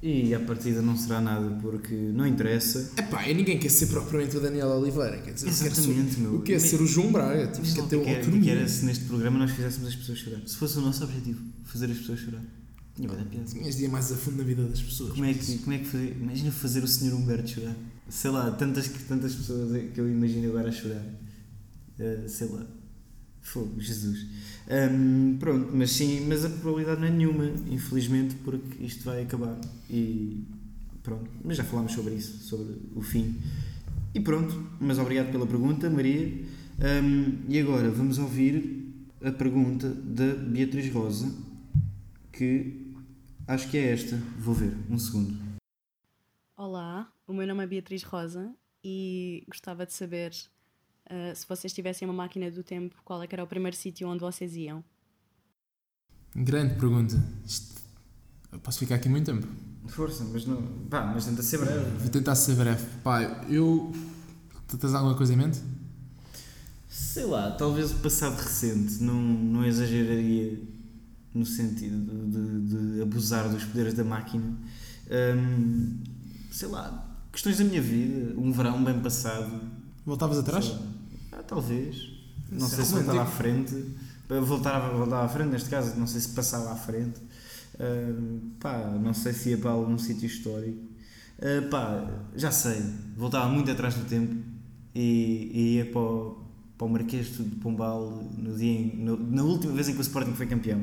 [0.00, 2.92] E a partida não será nada porque não interessa.
[2.96, 5.18] É pá, e ninguém quer ser propriamente o Daniel Oliveira.
[5.18, 6.36] Quer dizer, Exatamente, ser, meu.
[6.36, 7.48] o que é ser o João Braga?
[7.48, 8.42] Tipo, quer ter o que era, autonomia.
[8.44, 10.40] que era se neste programa nós fizéssemos as pessoas chorar.
[10.46, 12.44] Se fosse o nosso objetivo, fazer as pessoas chorar.
[12.94, 13.46] Tinha bem piada.
[13.46, 15.12] Tinhas de ir mais a fundo na vida das pessoas.
[15.12, 17.76] Como é que, como é que fazer, imagina fazer o senhor Humberto chorar.
[18.08, 21.04] Sei lá, tantas, tantas pessoas que eu imagino agora a chorar.
[21.98, 22.64] Eh, sei lá.
[23.48, 24.26] Fogo, Jesus.
[24.68, 29.58] Ahm, pronto, mas sim, mas a probabilidade não é nenhuma, infelizmente, porque isto vai acabar.
[29.88, 30.44] E
[31.02, 33.40] pronto, mas já falámos sobre isso, sobre o fim.
[34.14, 36.26] E pronto, mas obrigado pela pergunta, Maria.
[36.78, 38.92] Ahm, e agora vamos ouvir
[39.24, 41.34] a pergunta da Beatriz Rosa,
[42.30, 42.92] que
[43.46, 44.16] acho que é esta.
[44.38, 45.34] Vou ver, um segundo.
[46.54, 50.32] Olá, o meu nome é Beatriz Rosa e gostava de saber
[51.08, 54.08] ah, se vocês tivessem uma máquina do tempo, qual é que era o primeiro sítio
[54.08, 54.82] onde vocês iam?
[56.34, 57.16] Grande pergunta.
[57.44, 57.78] Isto-
[58.52, 59.46] Eu posso ficar aqui muito tempo.
[59.88, 60.62] Força, mas não.
[60.90, 61.84] Pá, mas tenta ser breve.
[61.98, 62.84] Vou tentar ser breve.
[63.02, 63.92] Pá, eu.
[64.66, 65.60] Tu tens alguma coisa em mente?
[66.88, 70.58] Sei lá, talvez o passado recente, não, não exageraria
[71.34, 74.56] no sentido de, de abusar dos poderes da máquina.
[75.10, 75.98] Hum,
[76.50, 79.60] sei lá, questões da minha vida, um verão bem passado.
[80.04, 80.64] Voltavas atrás?
[80.66, 80.80] Sei lá.
[81.38, 82.10] Ah, talvez.
[82.50, 83.84] Não Isso é sei se voltava à frente.
[84.28, 87.18] Voltava, voltava à frente, neste caso, não sei se passava à frente.
[87.80, 90.78] Hum, pá, não sei se ia para algum sítio histórico.
[91.38, 92.82] Uh, pá, já sei,
[93.16, 94.34] voltava muito atrás do tempo
[94.94, 96.42] e, e ia para o,
[96.76, 100.02] para o Marquês de Pombal no dia, em- no- na última vez em que o
[100.02, 100.82] Sporting foi campeão.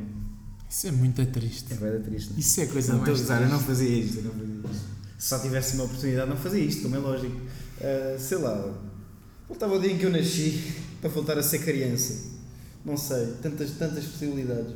[0.70, 1.74] Isso é muito triste.
[1.74, 2.30] É bem triste.
[2.30, 2.40] não é?
[2.40, 3.68] Isso é coisa não, mais gozar, eu não triste.
[3.68, 4.86] fazia isto, eu não fazia isto.
[5.20, 7.36] Se só tivesse uma oportunidade, não fazia isto, como é lógico.
[7.36, 8.74] Uh, sei lá,
[9.48, 12.34] voltava o dia em que eu nasci para voltar a ser criança.
[12.84, 14.74] Não sei, tantas, tantas possibilidades.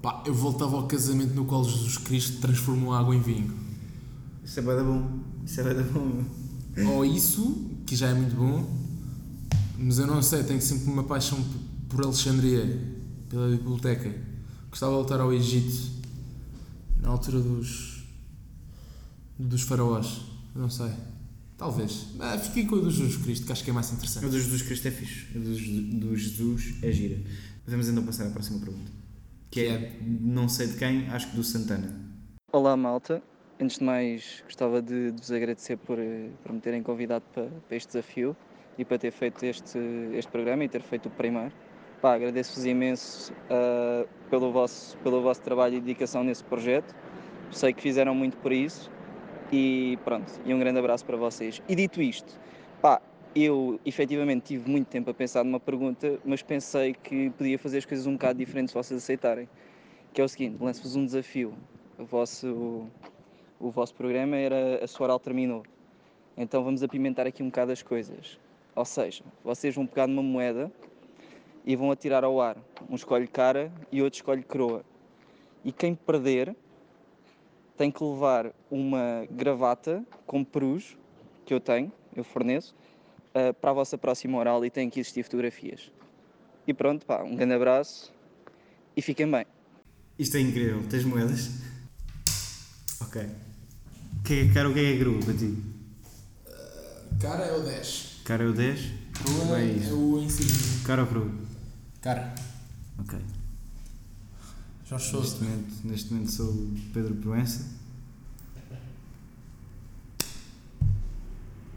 [0.00, 3.54] Pá, eu voltava ao casamento no qual Jesus Cristo transformou a água em vinho.
[4.44, 5.18] Isso é bem bom.
[5.44, 6.24] Isso é bem bom.
[6.74, 6.90] meu.
[6.92, 8.68] Ou isso, que já é muito bom,
[9.78, 11.38] mas eu não sei, tenho sempre uma paixão
[11.88, 12.80] por Alexandria,
[13.28, 14.14] pela biblioteca.
[14.70, 15.90] Gostava de voltar ao Egito,
[17.00, 18.04] na altura dos.
[19.38, 20.20] dos faraós.
[20.54, 20.90] Não sei.
[21.56, 22.08] Talvez.
[22.20, 24.26] Ah, fiquei com o do Jesus Cristo, que acho que é mais O interessante.
[24.26, 25.26] do Jesus Cristo é fixe.
[25.34, 27.18] O do, do Jesus é gira.
[27.66, 28.92] Vamos então passar à próxima pergunta.
[29.50, 31.98] Que é, não sei de quem, acho que do Santana.
[32.52, 33.22] Olá, malta.
[33.58, 37.46] Antes de mais, gostava de, de vos agradecer por, eh, por me terem convidado para,
[37.46, 38.36] para este desafio
[38.76, 39.78] e para ter feito este,
[40.12, 41.54] este programa e ter feito o primeiro.
[42.02, 46.94] Pá, agradeço-vos imenso uh, pelo, vosso, pelo vosso trabalho e dedicação nesse projeto.
[47.50, 48.90] Sei que fizeram muito por isso
[49.52, 51.62] e pronto, e um grande abraço para vocês.
[51.68, 52.38] E dito isto,
[52.80, 53.00] pá,
[53.34, 57.84] eu efetivamente tive muito tempo a pensar numa pergunta, mas pensei que podia fazer as
[57.84, 59.48] coisas um bocado diferentes se vocês aceitarem.
[60.12, 61.52] Que é o seguinte, lanço-vos um desafio.
[61.98, 62.86] O vosso,
[63.60, 65.62] o vosso programa era A Sua Oral Terminou.
[66.36, 68.38] Então vamos apimentar aqui um bocado as coisas.
[68.74, 70.72] Ou seja, vocês vão pegar numa moeda
[71.64, 72.56] e vão atirar ao ar.
[72.88, 74.82] Um escolhe cara e outro escolhe coroa.
[75.64, 76.54] E quem perder
[77.76, 80.96] tem que levar uma gravata com perus,
[81.44, 82.74] que eu tenho, eu forneço,
[83.34, 85.92] uh, para a vossa próxima oral e tem que existir fotografias.
[86.66, 88.12] E pronto, pá, um grande abraço
[88.96, 89.46] e fiquem bem.
[90.18, 90.82] Isto é incrível.
[90.88, 91.50] Tens moedas?
[93.02, 93.22] Ok.
[94.24, 95.54] Que é cara, o que é coroa para ti?
[97.20, 98.22] Cara é o 10.
[98.24, 98.80] Cara é o 10?
[99.22, 100.84] Coroa é, é o insignia.
[100.86, 101.30] Cara ou coroa?
[102.00, 102.34] Cara.
[102.98, 103.35] Ok.
[104.88, 105.44] Jorge Neste Sousa.
[105.44, 107.64] momento, neste momento sou o Pedro Proença.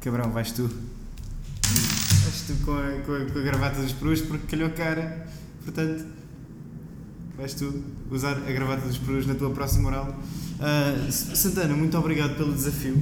[0.02, 0.64] Cabrão, vais tu.
[0.70, 5.28] Vais tu com a, com a, com a gravata dos perus porque calhou cara.
[5.64, 6.06] Portanto,
[7.36, 10.18] vais tu usar a gravata dos perus na tua próxima oral.
[10.60, 13.02] Ah, Santana, muito obrigado pelo desafio.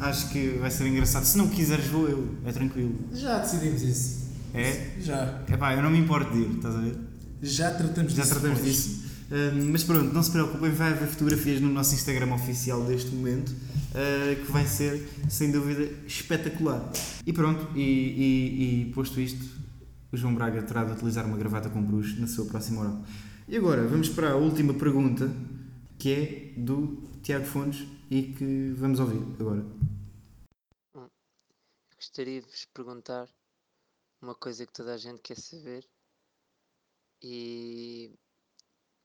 [0.00, 1.24] Acho que vai ser engraçado.
[1.24, 2.34] Se não quiseres, vou eu.
[2.44, 2.94] É tranquilo.
[3.12, 4.28] Já decidimos isso.
[4.54, 4.96] É?
[5.00, 5.42] Já.
[5.48, 6.96] É pá, eu não me importo de ir, estás a ver?
[7.42, 8.76] Já tratamos Já disso tratamos depois.
[8.76, 9.07] disso.
[9.70, 14.44] Mas pronto, não se preocupem, vai haver fotografias no nosso Instagram oficial deste momento uh,
[14.44, 16.90] que vai ser, sem dúvida, espetacular.
[17.26, 19.44] E pronto, e, e- e posto isto,
[20.10, 23.04] o João Braga terá de utilizar uma gravata com bruxo na sua próxima oral.
[23.46, 25.30] E agora, vamos para a última pergunta,
[25.98, 29.62] que é do Tiago Fontes e que vamos ouvir agora.
[31.96, 33.28] Gostaria de vos perguntar
[34.22, 35.84] uma coisa que toda a gente quer saber
[37.22, 38.10] e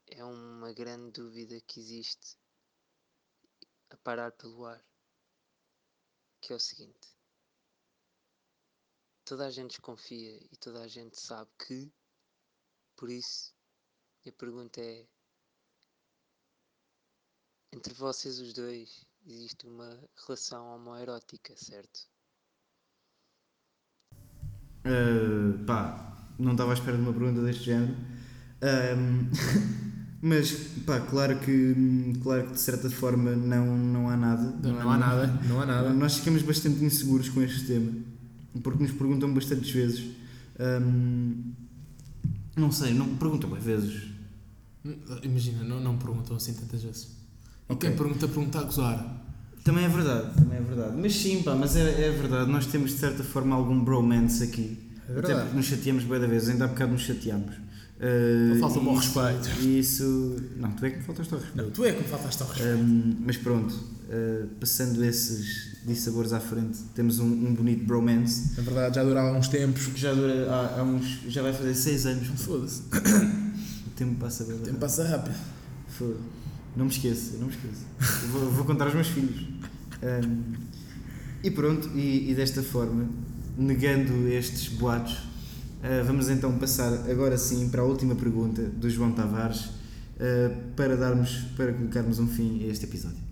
[0.07, 2.37] é uma grande dúvida que existe
[3.89, 4.83] a parar pelo ar,
[6.41, 7.15] que é o seguinte.
[9.25, 11.91] Toda a gente desconfia e toda a gente sabe que,
[12.95, 13.53] por isso,
[14.27, 15.07] a pergunta é:
[17.71, 22.07] entre vocês os dois existe uma relação homoerótica, certo?
[24.85, 27.95] Uh, pá, não estava à espera de uma pergunta deste género.
[28.61, 29.31] Ahm,
[30.25, 30.51] mas,
[30.85, 34.55] pá, claro que, claro que de certa forma não, não há nada.
[34.63, 35.89] Não há nada, não há nada.
[35.93, 37.91] Nós ficamos bastante inseguros com este tema,
[38.63, 40.11] porque nos perguntam bastantes vezes.
[40.57, 41.51] Ahm,
[42.55, 44.03] não sei, não perguntam bem vezes.
[45.23, 47.03] Imagina, não, não perguntam assim tantas vezes.
[47.69, 47.89] E Ok.
[47.89, 49.21] quem pergunta, pergunta a gozar.
[49.61, 50.95] Também é verdade, também é verdade.
[51.01, 54.77] Mas sim, pá, mas é, é verdade, nós temos de certa forma algum bromance aqui.
[55.09, 57.55] É Até porque nos chateamos bem da vez, ainda há bocado nos chateámos.
[58.03, 59.49] Uh, Falta-me ao respeito.
[59.61, 60.35] E isso.
[60.57, 61.63] Não, tu é que me faltaste ao respeito.
[61.63, 62.77] Não, tu é que me faltaste ao respeito.
[62.77, 68.59] Um, mas pronto, uh, passando esses dissabores à frente, temos um, um bonito bromance.
[68.59, 69.87] É verdade, já dura há uns tempos.
[69.87, 71.21] Que já dura há, há uns.
[71.29, 72.27] já vai fazer 6 anos.
[72.41, 72.81] Foda-se.
[73.87, 74.55] O tempo passa bem.
[74.55, 75.35] O tempo passa rápido.
[75.87, 76.17] Foda.
[76.75, 77.85] Não me esqueço, não me esqueço.
[78.31, 79.45] Vou, vou contar aos meus filhos.
[80.01, 80.53] Um,
[81.43, 83.07] e pronto, e, e desta forma,
[83.55, 85.19] negando estes boatos,
[85.83, 90.95] uh, vamos então passar agora sim para a última pergunta do João Tavares uh, para
[90.95, 93.23] darmos, para colocarmos um fim a este episódio.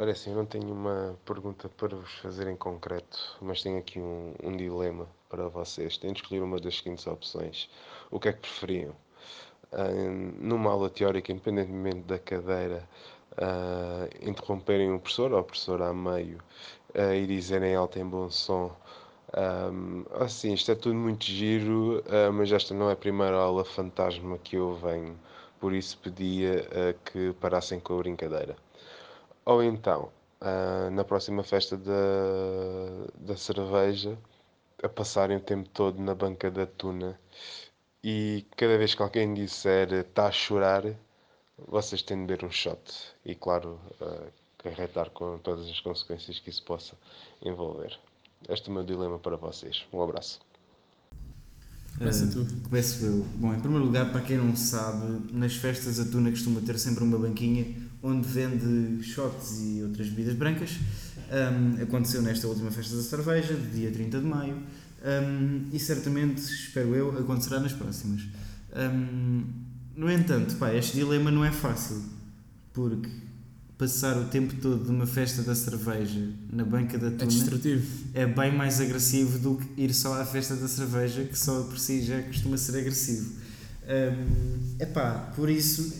[0.00, 4.00] Olha assim, eu não tenho uma pergunta para vos fazer em concreto, mas tenho aqui
[4.00, 5.98] um, um dilema para vocês.
[5.98, 7.68] Têm de escolher uma das seguintes opções.
[8.10, 8.94] O que é que preferiam?
[9.72, 9.88] Ah,
[10.40, 12.88] numa aula teórica, independentemente da cadeira,
[13.36, 16.38] ah, interromperem o professor ou o professor a meio
[16.94, 18.74] ah, e dizerem alto em bom som
[19.36, 23.64] um, assim, isto é tudo muito giro, ah, mas esta não é a primeira aula
[23.64, 25.18] fantasma que eu venho,
[25.60, 28.56] por isso pedia ah, que parassem com a brincadeira.
[29.44, 30.10] Ou então,
[30.40, 31.92] ah, na próxima festa da,
[33.18, 34.18] da cerveja,
[34.82, 37.18] a passarem o tempo todo na banca da tuna
[38.02, 40.84] e cada vez que alguém disser está a chorar,
[41.68, 44.28] vocês têm de beber um shot e, claro, ah,
[44.58, 46.96] carretar com todas as consequências que isso possa
[47.42, 47.98] envolver.
[48.48, 49.84] Este é o meu dilema para vocês.
[49.92, 50.40] Um abraço.
[51.98, 52.60] Começa Uh, tu.
[52.62, 53.26] Começo eu.
[53.36, 57.04] Bom, em primeiro lugar, para quem não sabe, nas festas a Tuna costuma ter sempre
[57.04, 57.66] uma banquinha
[58.02, 60.78] onde vende shots e outras bebidas brancas.
[61.30, 64.56] Um, aconteceu nesta última festa da cerveja, de dia 30 de maio.
[65.02, 68.22] Um, e certamente, espero eu, acontecerá nas próximas.
[68.74, 69.44] Um,
[69.94, 72.02] no entanto, pá, este dilema não é fácil,
[72.72, 73.10] porque
[73.80, 77.82] passar o tempo todo de uma festa da cerveja na banca da tuna destrutivo.
[78.12, 81.78] é bem mais agressivo do que ir só à festa da cerveja, que só por
[81.78, 83.32] si já costuma ser agressivo.
[84.78, 85.94] É pá, por isso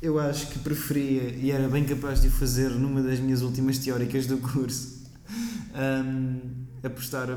[0.00, 3.78] eu acho que preferia e era bem capaz de o fazer numa das minhas últimas
[3.78, 5.02] teóricas do curso.
[5.74, 6.38] Um,
[6.84, 7.28] apostar,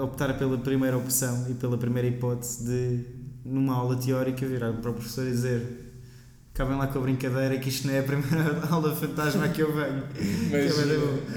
[0.00, 3.04] optar pela primeira opção e pela primeira hipótese de,
[3.44, 5.87] numa aula teórica, virar para o professor e dizer
[6.58, 9.72] acabem lá com a brincadeira que isto não é a primeira aula fantasma que eu
[9.72, 10.02] venho.
[10.50, 10.80] Mas que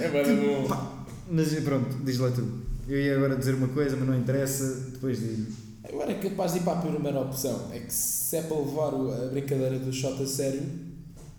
[0.01, 0.25] é bom.
[0.25, 0.67] é bom.
[0.67, 2.41] pá, Mas pronto, diz lá tu.
[2.87, 5.51] Eu ia agora dizer uma coisa, mas não interessa, depois digo.
[5.83, 7.69] Agora é capaz de ir para a primeira opção.
[7.71, 10.63] É que se é para levar a brincadeira do shot a sério,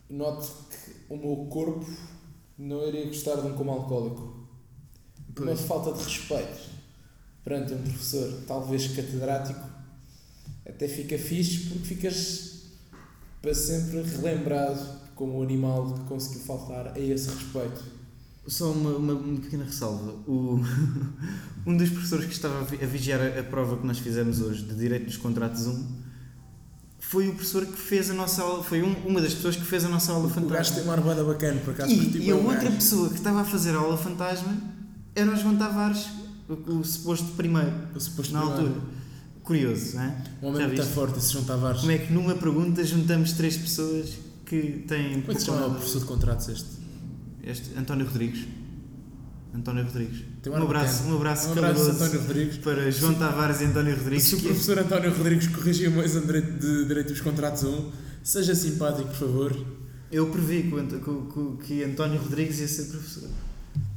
[0.09, 1.85] noto que o meu corpo
[2.57, 4.47] não iria gostar de um como alcoólico.
[5.37, 5.61] Uma Pois.
[5.63, 6.71] falta de respeito
[7.43, 9.67] perante um professor, talvez catedrático,
[10.65, 12.62] até fica fixe porque ficas
[13.43, 17.83] para sempre relembrado como o animal que conseguiu faltar a esse respeito.
[18.47, 20.13] Só uma, uma, uma pequena ressalva.
[20.27, 20.61] O,
[21.67, 24.41] um dos professores que estava a vi- a vigiar a, a prova que nós fizemos
[24.41, 26.03] hoje de Direito dos Contratos 1
[26.99, 29.85] foi o professor que fez a nossa aula, foi um- uma das pessoas que fez
[29.85, 30.75] a nossa aula O gajo fantasma.
[30.77, 31.93] tem uma armada bacana, por acaso.
[31.93, 32.77] E, e a o outra gajo.
[32.77, 34.57] pessoa que estava a fazer a aula fantasma
[35.15, 36.07] era o João Tavares,
[36.49, 38.67] o, o suposto primeiro, O suposto na primeiro.
[38.71, 39.02] altura.
[39.45, 40.17] Curioso, não é?
[40.43, 41.81] Um homem muito forte, esse João Tavares.
[41.81, 44.11] Como é que numa pergunta juntamos três pessoas
[44.47, 45.21] que têm.
[45.21, 46.69] Como é que se chama o professor de contratos este?
[47.43, 48.45] Este, António Rodrigues.
[49.55, 50.21] António Rodrigues.
[50.47, 52.57] Um Um abraço, um abraço, Um abraço, António Rodrigues.
[52.59, 54.25] para João Tavares e António Rodrigues.
[54.25, 55.47] Se o que- professor António Rodrigues
[55.91, 57.91] meu exame de direito, de direito dos contratos 1,
[58.23, 59.67] seja simpático, por favor.
[60.11, 63.29] Eu previ que, que, que António Rodrigues ia ser professor.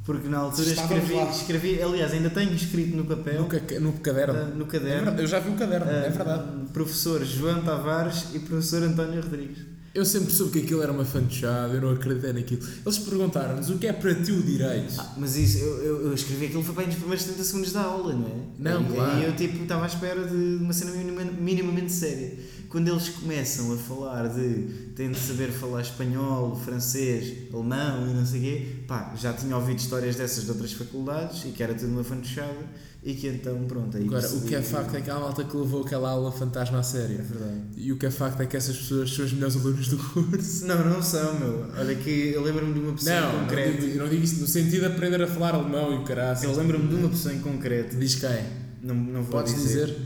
[0.06, 3.40] Porque na altura escrevi, escrevi, aliás, ainda tenho escrito no papel.
[3.42, 4.38] No, ca- no caderno.
[4.38, 4.96] ah, no É caderno.
[5.06, 6.44] verdade, eu já vi o caderno, é ah, verdade.
[6.72, 9.58] Professor João Tavares e professor António Rodrigues.
[9.96, 12.60] Eu sempre soube que aquilo era uma fantochada, eu não acreditei naquilo.
[12.84, 14.92] Eles perguntaram-nos o que é para ti o direito.
[14.98, 17.80] Ah, mas isso, eu, eu, eu escrevi aquilo foi bem nos primeiros 30 segundos da
[17.80, 18.34] aula, não é?
[18.58, 19.18] Não, e, claro.
[19.18, 22.36] E eu tipo, estava à espera de uma cena minimamente, séria.
[22.68, 28.26] Quando eles começam a falar de têm de saber falar espanhol, francês, alemão e não
[28.26, 31.72] sei o quê, pá, já tinha ouvido histórias dessas de outras faculdades e que era
[31.72, 32.66] tudo uma fantochada
[33.08, 35.56] e que então, pronto, aí Agora, o que é facto é que há malta que
[35.56, 37.20] levou aquela aula fantasma a sério.
[37.20, 37.60] É verdade.
[37.76, 40.66] E o que é facto é que essas pessoas são os melhores alunos do curso.
[40.66, 41.66] Não, não são, meu.
[41.78, 43.80] Olha que eu lembro-me de uma pessoa Não, em não concreto.
[43.80, 46.36] digo, eu não digo isso no sentido de aprender a falar alemão e o caralho.
[46.42, 47.96] Eu lembro-me de uma pessoa em concreto.
[47.96, 48.44] Diz quem?
[48.82, 49.96] Não, não vou Podes dizer?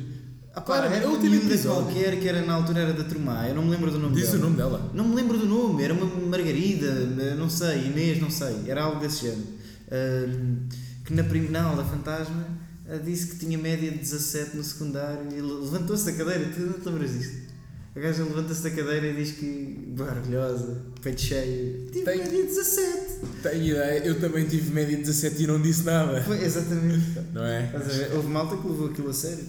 [0.54, 3.04] Ah, Claro, pá, é era o uma miúda qualquer que era na altura era da
[3.04, 4.36] Trumá, eu não me lembro do nome Diz dela.
[4.36, 4.90] o nome dela.
[4.92, 6.92] Não me lembro do nome, era uma Margarida,
[7.36, 9.46] não sei, Inês, não sei, era algo desse género.
[9.90, 10.68] Ahm,
[11.04, 15.40] que na primeira aula fantasma ah, disse que tinha média de 17 no secundário e
[15.40, 17.50] le- levantou-se da cadeira, tu não te lembras disto?
[17.94, 22.30] A gaja levanta-se da cadeira e diz que boa, orgulhosa, peito cheio, tive Tem- média
[22.42, 23.00] de 17.
[23.42, 26.22] Tenho ideia, eu também tive média de 17 e não disse nada.
[26.22, 27.04] Foi, exatamente.
[27.32, 27.66] Não é?
[27.66, 28.12] Ver?
[28.14, 29.44] Houve malta que levou aquilo a sério.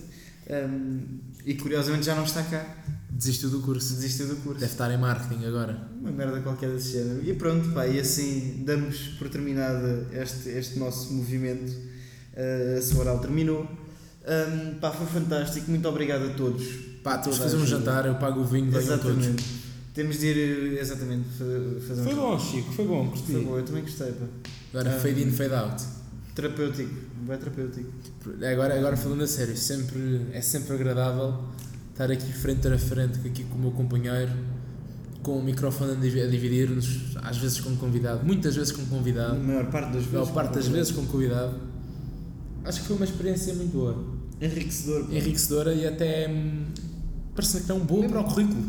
[0.49, 0.99] Ahm,
[1.45, 2.77] e curiosamente já não está cá.
[3.11, 3.93] Desistiu do curso.
[3.93, 4.59] Desistiu do curso.
[4.59, 5.87] Deve estar em marketing agora.
[5.99, 7.21] Uma merda qualquer desse género.
[7.23, 11.71] E pronto, pá, e assim damos por terminada este, este nosso movimento.
[12.41, 13.61] Uh, a sua oral terminou.
[13.63, 15.69] Um, pá, foi fantástico.
[15.69, 16.65] Muito obrigado a todos.
[17.03, 19.17] Pá, a fazer um jantar, eu pago o vinho, venham todos.
[19.25, 19.61] Exatamente.
[19.93, 23.35] Temos de ir, eh, exatamente, fa- fazer um Foi bom, Chico, foi bom, gostei.
[23.35, 24.25] Foi bom, eu também gostei, pá.
[24.73, 25.83] Agora Ah, fade in, fade out.
[26.33, 26.93] Terapêutico,
[27.27, 27.91] bem terapêutico.
[28.49, 31.43] Agora, agora falando a sério, sempre, é sempre agradável
[31.91, 34.31] estar aqui frente a frente aqui com o meu companheiro,
[35.23, 39.35] com o microfone a divi- a dividir-nos, às vezes com convidado, muitas vezes com convidado.
[39.35, 40.75] A maior parte das A vezes maior parte das convidado.
[40.77, 41.70] vezes com convidado.
[42.63, 44.03] Acho que foi uma experiência muito boa.
[44.41, 45.05] Enriquecedor.
[45.05, 45.13] pá.
[45.13, 46.65] Enriquecedora e até hum,
[47.35, 48.63] parece que é um bom para o currículo.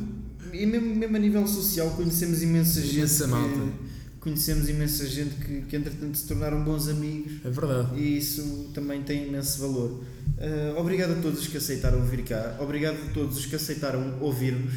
[0.53, 2.97] E mesmo, mesmo a nível social conhecemos imensa gente.
[2.97, 3.93] Imensa que- malta.
[4.21, 7.33] Conhecemos imensa gente que, que entretanto se tornaram bons amigos.
[7.45, 7.99] É verdade.
[7.99, 10.05] E isso também tem imenso valor.
[10.39, 12.57] Ah, obrigado a todos os que aceitaram vir cá.
[12.61, 14.75] Obrigado a todos os que aceitaram ouvir-nos.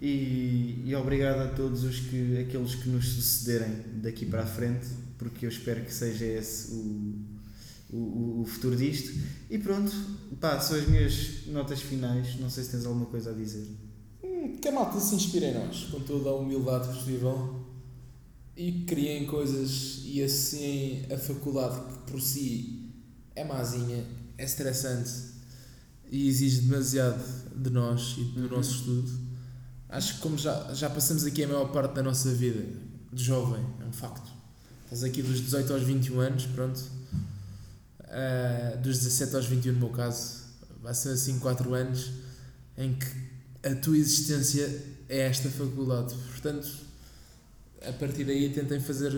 [0.00, 3.68] E, e obrigado a todos os que, aqueles que nos sucederem
[4.02, 4.86] daqui para a frente,
[5.16, 7.14] porque eu espero que seja esse o,
[7.92, 9.12] o, o futuro disto.
[9.50, 9.92] E pronto,
[10.40, 12.38] pá, são as minhas notas finais.
[12.40, 13.66] Não sei se tens alguma coisa a dizer.
[14.24, 17.60] Hum, que a malta se inspire em nós, com toda a humildade possível
[18.56, 22.90] e criem coisas e assim a faculdade que por si
[23.34, 24.04] é mazinha,
[24.36, 25.10] é estressante
[26.10, 27.22] e exige demasiado
[27.56, 28.48] de nós e do Uhum.
[28.50, 29.10] nosso estudo.
[29.88, 32.64] Acho que como já, já passamos aqui a maior parte da nossa vida
[33.12, 34.30] de jovem, é um facto.
[34.84, 36.80] Estás aqui dos 18 aos 21 anos, pronto.
[38.12, 40.42] Ah, dos 17 aos 21 no meu caso.
[40.82, 42.10] Vai ser assim 4 anos
[42.76, 44.68] em que a tua existência
[45.08, 46.14] é esta faculdade.
[46.14, 46.68] Portanto,
[47.86, 49.12] a partir daí tentem fazer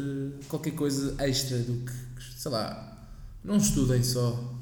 [0.49, 1.93] qualquer coisa extra do que,
[2.37, 3.09] sei lá,
[3.43, 4.55] não estudem só.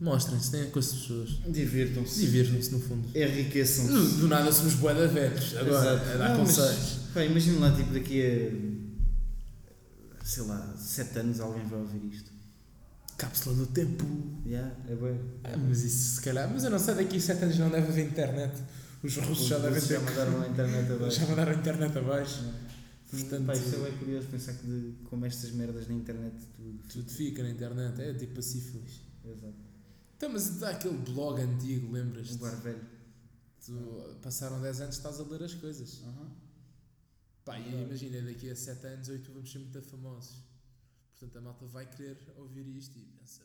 [0.00, 1.30] Mostrem-se, tenham com as pessoas.
[1.46, 2.20] Divirtam-se.
[2.20, 3.08] Divirtam-se, no fundo.
[3.16, 3.92] Enriqueçam-se.
[3.92, 5.56] Do, do nada somos boeda velhos.
[5.56, 6.10] Agora, Exato.
[6.10, 6.98] a dar conselhos.
[7.14, 10.24] imagina lá, tipo, daqui a.
[10.24, 12.31] sei lá, 7 anos alguém vai ouvir isto.
[13.16, 14.04] Cápsula do tempo.
[14.46, 15.20] Yeah, é bem.
[15.44, 16.50] Ah, mas isso se calhar.
[16.52, 18.62] Mas eu não sei, daqui a 7 anos não deve haver internet.
[19.02, 19.86] Os russos Os já devem ter.
[19.94, 21.20] já mandaram a internet abaixo.
[21.20, 22.44] Já mandaram a internet abaixo.
[23.10, 26.78] Portanto, Pá, isto é bem curioso pensar que de, como estas merdas na internet tudo.
[26.88, 28.00] tudo fica na internet.
[28.00, 29.00] É tipo a sífilis.
[29.24, 29.54] Exato.
[30.16, 32.34] Então, mas dá aquele blog antigo, lembras-te?
[32.34, 32.80] Um bar velho.
[33.64, 33.72] Tu,
[34.22, 36.00] passaram 10 anos, estás a ler as coisas.
[37.44, 40.36] Pá, e imagina, daqui a 7 anos, 8 vamos ser muito famosos.
[41.22, 43.44] Portanto, a malta vai querer ouvir isto e pensa: